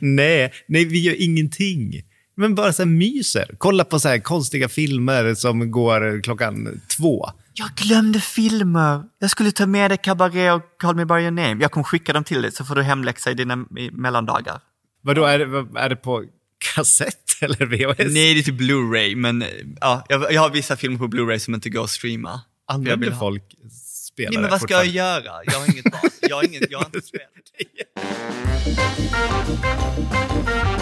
[0.00, 2.02] nej, nej, vi gör ingenting.
[2.34, 3.54] Men bara så här myser.
[3.58, 7.30] Kolla på så här konstiga filmer som går klockan två.
[7.54, 9.02] Jag glömde filmer.
[9.18, 11.56] Jag skulle ta med dig Cabaret och Call Me By Your Name.
[11.62, 14.60] Jag kommer skicka dem till dig så får du hemläxa i dina i mellandagar.
[15.02, 16.24] Vadå, är det, är det på
[16.74, 17.98] kassett eller VHS?
[17.98, 19.44] Nej, det är till Blu-ray, men
[19.80, 22.40] ja, jag, jag har vissa filmer på Blu-ray som inte går att streama.
[22.66, 23.54] Använder ha- folk
[24.12, 25.44] spelare Nej, men vad ska jag göra?
[25.44, 26.10] Jag har inget val.
[26.20, 27.28] Jag har, inget, jag har inte spelat.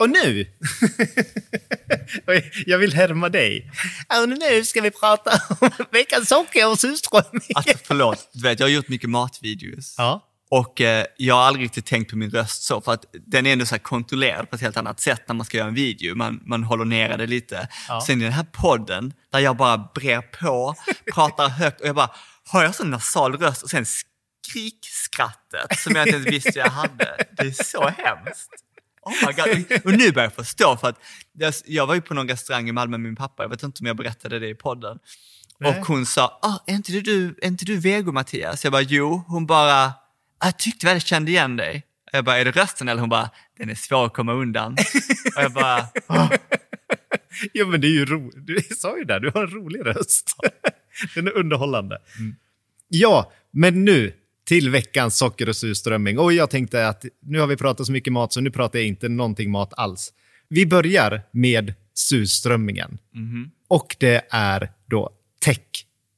[0.00, 0.46] Och nu,
[2.66, 3.70] jag vill härma dig.
[4.22, 7.50] Och nu ska vi prata om veckans socker och surströmming.
[7.54, 9.94] Alltså förlåt, du vet jag har gjort mycket matvideos.
[9.98, 10.26] Ja.
[10.50, 13.52] Och eh, jag har aldrig riktigt tänkt på min röst så, för att den är
[13.52, 16.14] ändå så här kontrollerad på ett helt annat sätt när man ska göra en video.
[16.14, 17.68] Man, man håller nere det lite.
[18.06, 20.74] Sen i den här podden, där jag bara brer på,
[21.14, 22.10] pratar högt och jag bara,
[22.48, 23.62] har jag sån nasal röst?
[23.62, 23.86] Och sen
[24.46, 27.26] skrikskrattet som jag inte ens visste jag hade.
[27.30, 28.50] Det är så hemskt.
[29.02, 29.80] Oh my God.
[29.84, 31.00] Och nu börjar jag förstå, för att
[31.66, 33.86] jag, var ju på någon restaurang i Malmö med min pappa, jag vet inte om
[33.86, 34.98] jag berättade det i podden.
[35.64, 38.64] Och hon sa, ah, är, inte du, är inte du vego Mattias?
[38.64, 39.24] Jag bara, jo.
[39.26, 39.92] Hon bara,
[40.42, 41.86] jag tyckte väl jag kände igen dig.
[42.12, 42.88] Jag bara, är det rösten?
[42.88, 44.72] Eller hon bara, den är svår att komma undan.
[45.36, 46.32] Och jag bara, "Åh."
[47.52, 48.46] Ja, men det är ju roligt.
[48.46, 50.36] Du sa ju det, du har en rolig röst.
[51.14, 51.98] Den är underhållande.
[52.88, 54.12] Ja, men nu
[54.50, 56.18] till veckans socker och surströmming.
[56.18, 58.88] Och jag tänkte att nu har vi pratat så mycket mat så nu pratar jag
[58.88, 60.12] inte någonting mat alls.
[60.48, 62.98] Vi börjar med surströmmingen.
[63.68, 65.58] Och det är då tech.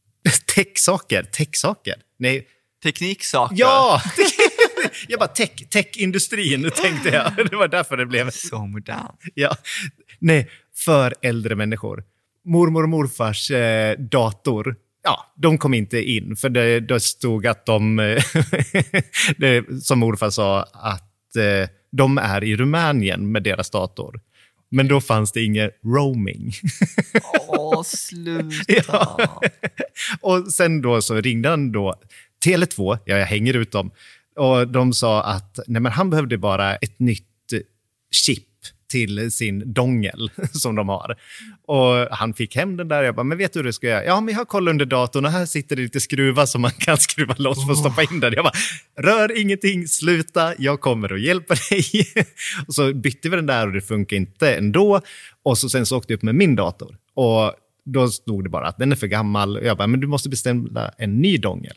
[0.54, 1.22] Tech-saker.
[1.22, 1.94] Tech-saker.
[2.18, 2.46] Nej,
[2.82, 3.56] tekniksaker.
[3.58, 4.02] ja!
[5.08, 7.36] jag bara tech, tech-industrin tänkte jag.
[7.50, 9.16] Det var därför det blev Så modern.
[9.34, 9.56] Ja.
[10.18, 12.04] Nej, för äldre människor.
[12.44, 16.36] Mormor och morfars eh, dator, ja, de kom inte in.
[16.36, 17.96] För det, det stod att de,
[19.36, 24.20] det, som morfar sa, att eh, de är i Rumänien med deras dator.
[24.70, 26.52] Men då fanns det ingen roaming.
[27.48, 28.72] Åh, sluta.
[28.86, 29.30] Ja.
[30.20, 31.94] och sen då så ringde han då
[32.44, 33.90] Tele2, ja jag hänger ut dem,
[34.36, 37.60] och de sa att nej men han behövde bara ett nytt eh,
[38.10, 38.46] chip
[38.92, 41.16] till sin dongel som de har.
[41.66, 43.02] Och han fick hem den där.
[43.02, 44.04] Jag bara, men vet du hur du ska göra?
[44.04, 46.70] Ja, men jag har koll under datorn och här sitter det lite skruvar som man
[46.70, 48.32] kan skruva loss för att stoppa in den.
[48.32, 48.54] Jag bara,
[48.98, 52.06] rör ingenting, sluta, jag kommer och hjälper dig.
[52.66, 55.00] och så bytte vi den där och det funkar inte ändå.
[55.42, 56.96] Och så sen så åkte jag upp med min dator.
[57.14, 57.52] Och
[57.84, 59.60] då stod det bara att den är för gammal.
[59.62, 61.76] Jag bara, men du måste beställa en ny dongel.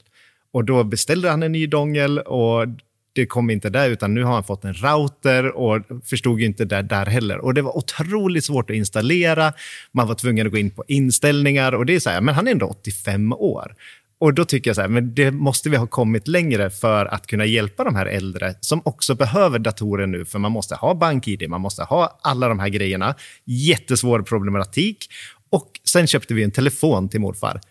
[0.53, 2.67] Och då beställde han en ny dongel och
[3.15, 6.65] det kom inte där, utan nu har han fått en router och förstod ju inte
[6.65, 7.37] det där heller.
[7.37, 9.53] Och det var otroligt svårt att installera.
[9.91, 12.47] Man var tvungen att gå in på inställningar och det är så här, men han
[12.47, 13.75] är ändå 85 år.
[14.19, 17.27] Och då tycker jag så här, men det måste vi ha kommit längre för att
[17.27, 21.49] kunna hjälpa de här äldre som också behöver datorer nu, för man måste ha bank-id.
[21.49, 23.15] man måste ha alla de här grejerna.
[23.45, 25.07] Jättesvår problematik.
[25.49, 27.61] Och sen köpte vi en telefon till morfar.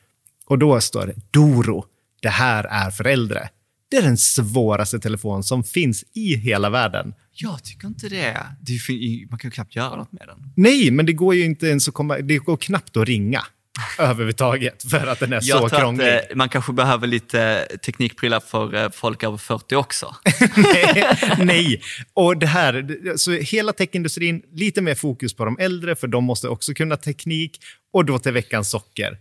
[0.46, 1.84] Och då står det Doro,
[2.22, 3.48] det här är för äldre.
[3.94, 7.14] Det är den svåraste telefon som finns i hela världen.
[7.32, 8.46] Jag tycker inte det.
[8.60, 10.52] det är man kan ju knappt göra något med den.
[10.56, 12.18] Nej, men det går ju inte ens att komma...
[12.18, 13.42] Det går knappt att ringa
[13.98, 16.08] överhuvudtaget för att den är Jag så tror krånglig.
[16.08, 20.16] att eh, man kanske behöver lite teknikprylar för eh, folk över 40 också.
[20.56, 21.80] nej, nej.
[22.14, 26.48] Och det här, så hela techindustrin, lite mer fokus på de äldre, för de måste
[26.48, 27.58] också kunna teknik.
[27.92, 29.18] Och då till veckans socker,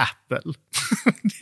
[0.00, 0.52] Apple.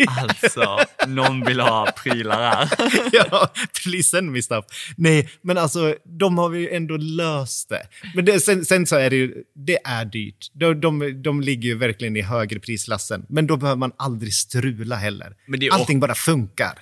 [0.06, 2.68] Alltså, någon vill ha prylar här.
[3.12, 3.52] ja,
[3.82, 4.64] please send me stuff.
[4.96, 7.82] Nej, men alltså, de har ju ändå löst det.
[8.14, 10.50] Men det, sen, sen så är det ju, det är dyrt.
[10.52, 13.26] De, de, de ligger ju verkligen i högre prisklassen.
[13.28, 15.36] Men då behöver man aldrig strula heller.
[15.46, 16.78] Men det Allting bara funkar.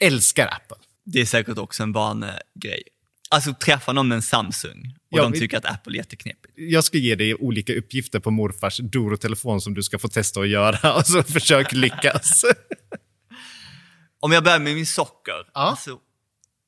[0.00, 0.76] Älskar Apple.
[1.04, 2.82] Det är säkert också en vanegrej.
[3.30, 6.54] Alltså träffa någon med en Samsung och Ja, de tycker att Apple är jätteknepigt.
[6.56, 10.48] Jag ska ge dig olika uppgifter på morfars Doro-telefon som du ska få testa att
[10.48, 10.94] göra.
[10.96, 12.44] Och så försök lyckas.
[14.20, 15.32] Om jag börjar med min socker.
[15.54, 15.60] Ja.
[15.60, 15.98] Alltså,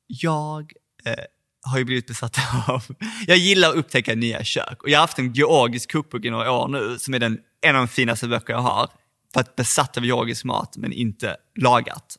[0.07, 0.73] jag
[1.05, 1.13] eh,
[1.61, 2.37] har ju blivit besatt
[2.67, 2.83] av...
[3.27, 4.83] Jag gillar att upptäcka nya kök.
[4.83, 7.75] Och jag har haft en georgisk kokbok i några år nu, som är den, en
[7.75, 8.89] av de finaste böcker jag har.
[9.33, 12.17] För att besatt av georgisk mat, men inte lagat.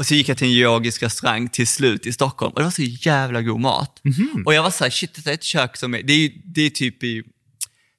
[0.00, 2.70] Och så gick jag till en georgisk restaurang till slut i Stockholm och det var
[2.70, 4.00] så jävla god mat.
[4.46, 6.62] Och jag var så här, shit det är ett kök som är, det är, det
[6.62, 7.22] är typ i,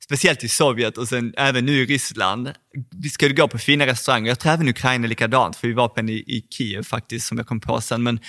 [0.03, 2.51] speciellt i Sovjet och sen även nu i Ryssland.
[2.91, 5.87] Vi ska gå på fina restauranger, jag tror även Ukraina är likadant, för vi var
[5.87, 8.03] på en i, i Kiev faktiskt som jag kom på sen.
[8.03, 8.19] Men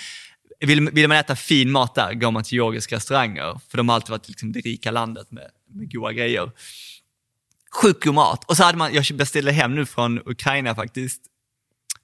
[0.59, 3.95] vill, vill man äta fin mat där går man till georgiska restauranger, för de har
[3.95, 6.51] alltid varit liksom det rika landet med, med goda grejer.
[7.81, 8.43] Sjukt god mat.
[8.49, 11.21] Och så hade man, jag beställde hem nu från Ukraina faktiskt,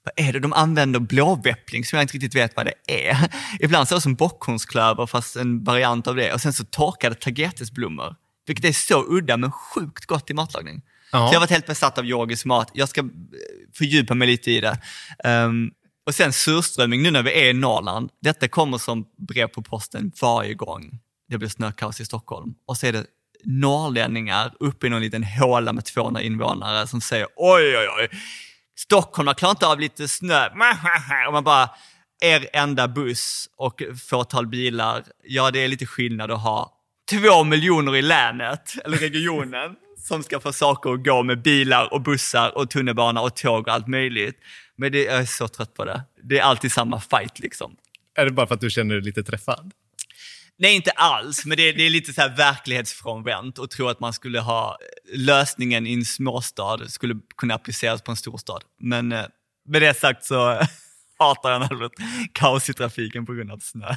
[0.04, 0.40] vad är det?
[0.40, 3.30] De använder blåväppling som jag inte riktigt vet vad det är.
[3.60, 6.32] Ibland så är det som bockhornsklöver fast en variant av det.
[6.32, 8.16] Och sen så torkade tagetesblommor.
[8.46, 10.82] Vilket är så udda men sjukt gott i matlagning.
[11.12, 11.18] Ja.
[11.18, 12.70] Så jag har varit helt besatt av georgisk mat.
[12.74, 13.06] Jag ska eh,
[13.74, 14.78] fördjupa mig lite i det.
[15.24, 15.70] Ehm,
[16.06, 18.10] och sen surströmming nu när vi är i Norrland.
[18.22, 22.54] Detta kommer som brev på posten varje gång det blir snökaos i Stockholm.
[22.66, 23.06] Och så är det
[23.44, 28.08] norrlänningar uppe i någon liten håla med 200 invånare som säger oj, oj, oj.
[28.82, 30.46] Stockholm klarar inte av lite snö.
[31.26, 31.70] Och man bara,
[32.20, 36.72] er enda buss och fåtal bilar, ja det är lite skillnad att ha
[37.10, 42.00] två miljoner i länet, eller regionen, som ska få saker att gå med bilar och
[42.00, 44.36] bussar och tunnelbana och tåg och allt möjligt.
[44.76, 46.02] Men det, jag är så trött på det.
[46.22, 47.76] Det är alltid samma fight liksom.
[48.14, 49.72] är det bara för att du känner dig lite träffad?
[50.60, 54.00] Nej, inte alls, men det är, det är lite så här verklighetsfrånvänt och tro att
[54.00, 54.78] man skulle ha
[55.14, 58.62] lösningen i en småstad skulle kunna appliceras på en storstad.
[58.80, 59.24] Men eh,
[59.68, 60.60] med det sagt så
[61.18, 61.92] hatar jag något
[62.32, 63.86] kaos i trafiken på grund av snö.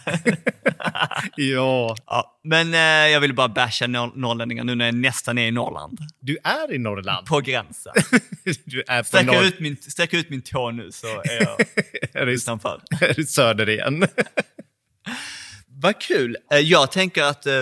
[1.36, 2.80] Ja, ja, men eh,
[3.12, 6.00] jag vill bara basha norr- norrlänningar nu när jag nästan är i Norrland.
[6.20, 7.28] du är i Norrland.
[7.28, 7.94] På gränsen.
[8.66, 9.44] Du är på Sträcka norr...
[9.44, 11.66] ut, min, sträcka ut min tå nu så är jag
[12.22, 12.82] är utanför.
[13.02, 14.08] är du söder igen?
[15.84, 16.38] Vad kul!
[16.52, 17.54] Eh, Jag tänker att eh,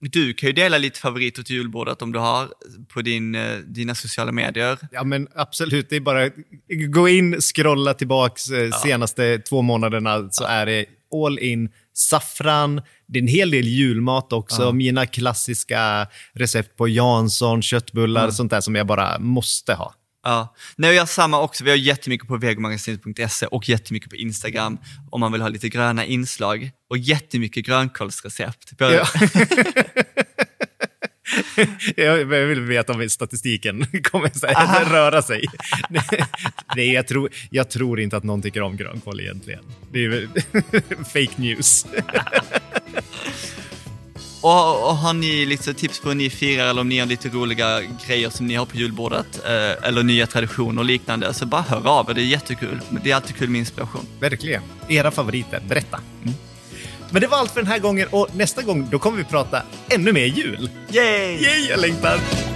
[0.00, 2.48] du kan ju dela lite favoriter till julbordet om du har
[2.94, 4.78] på din, eh, dina sociala medier.
[4.92, 5.90] Ja, men absolut.
[5.90, 6.30] Det är bara
[6.88, 10.84] gå in, scrolla tillbaks eh, senaste två månaderna så är det
[11.24, 12.82] all in saffran.
[13.06, 14.72] Det är en hel del julmat också.
[14.72, 19.94] Mina klassiska recept på Jansson, köttbullar, sånt där som jag bara måste ha.
[20.26, 20.54] Ja.
[20.76, 21.64] Nej, jag har samma också.
[21.64, 24.78] Vi har jättemycket på vegomagasinet.se och jättemycket på Instagram
[25.10, 26.70] om man vill ha lite gröna inslag.
[26.90, 28.72] Och jättemycket grönkålsrecept.
[28.78, 29.06] Ja.
[31.96, 35.44] jag vill veta om statistiken kommer så här, röra sig.
[36.76, 39.64] Nej, jag tror, jag tror inte att någon tycker om grönkål egentligen.
[39.92, 40.28] Det är
[41.04, 41.86] fake news.
[44.46, 47.28] Och, och har ni lite tips på hur ni firar eller om ni har lite
[47.28, 51.62] roliga grejer som ni har på julbordet eh, eller nya traditioner och liknande så bara
[51.62, 52.80] hör av er, det är jättekul.
[53.04, 54.06] Det är alltid kul med inspiration.
[54.20, 54.62] Verkligen.
[54.88, 56.00] Era favoriter, berätta.
[57.10, 59.62] Men det var allt för den här gången och nästa gång då kommer vi prata
[59.88, 60.70] ännu mer jul.
[60.90, 61.42] Yay!
[61.42, 62.55] Yay, jag längtar!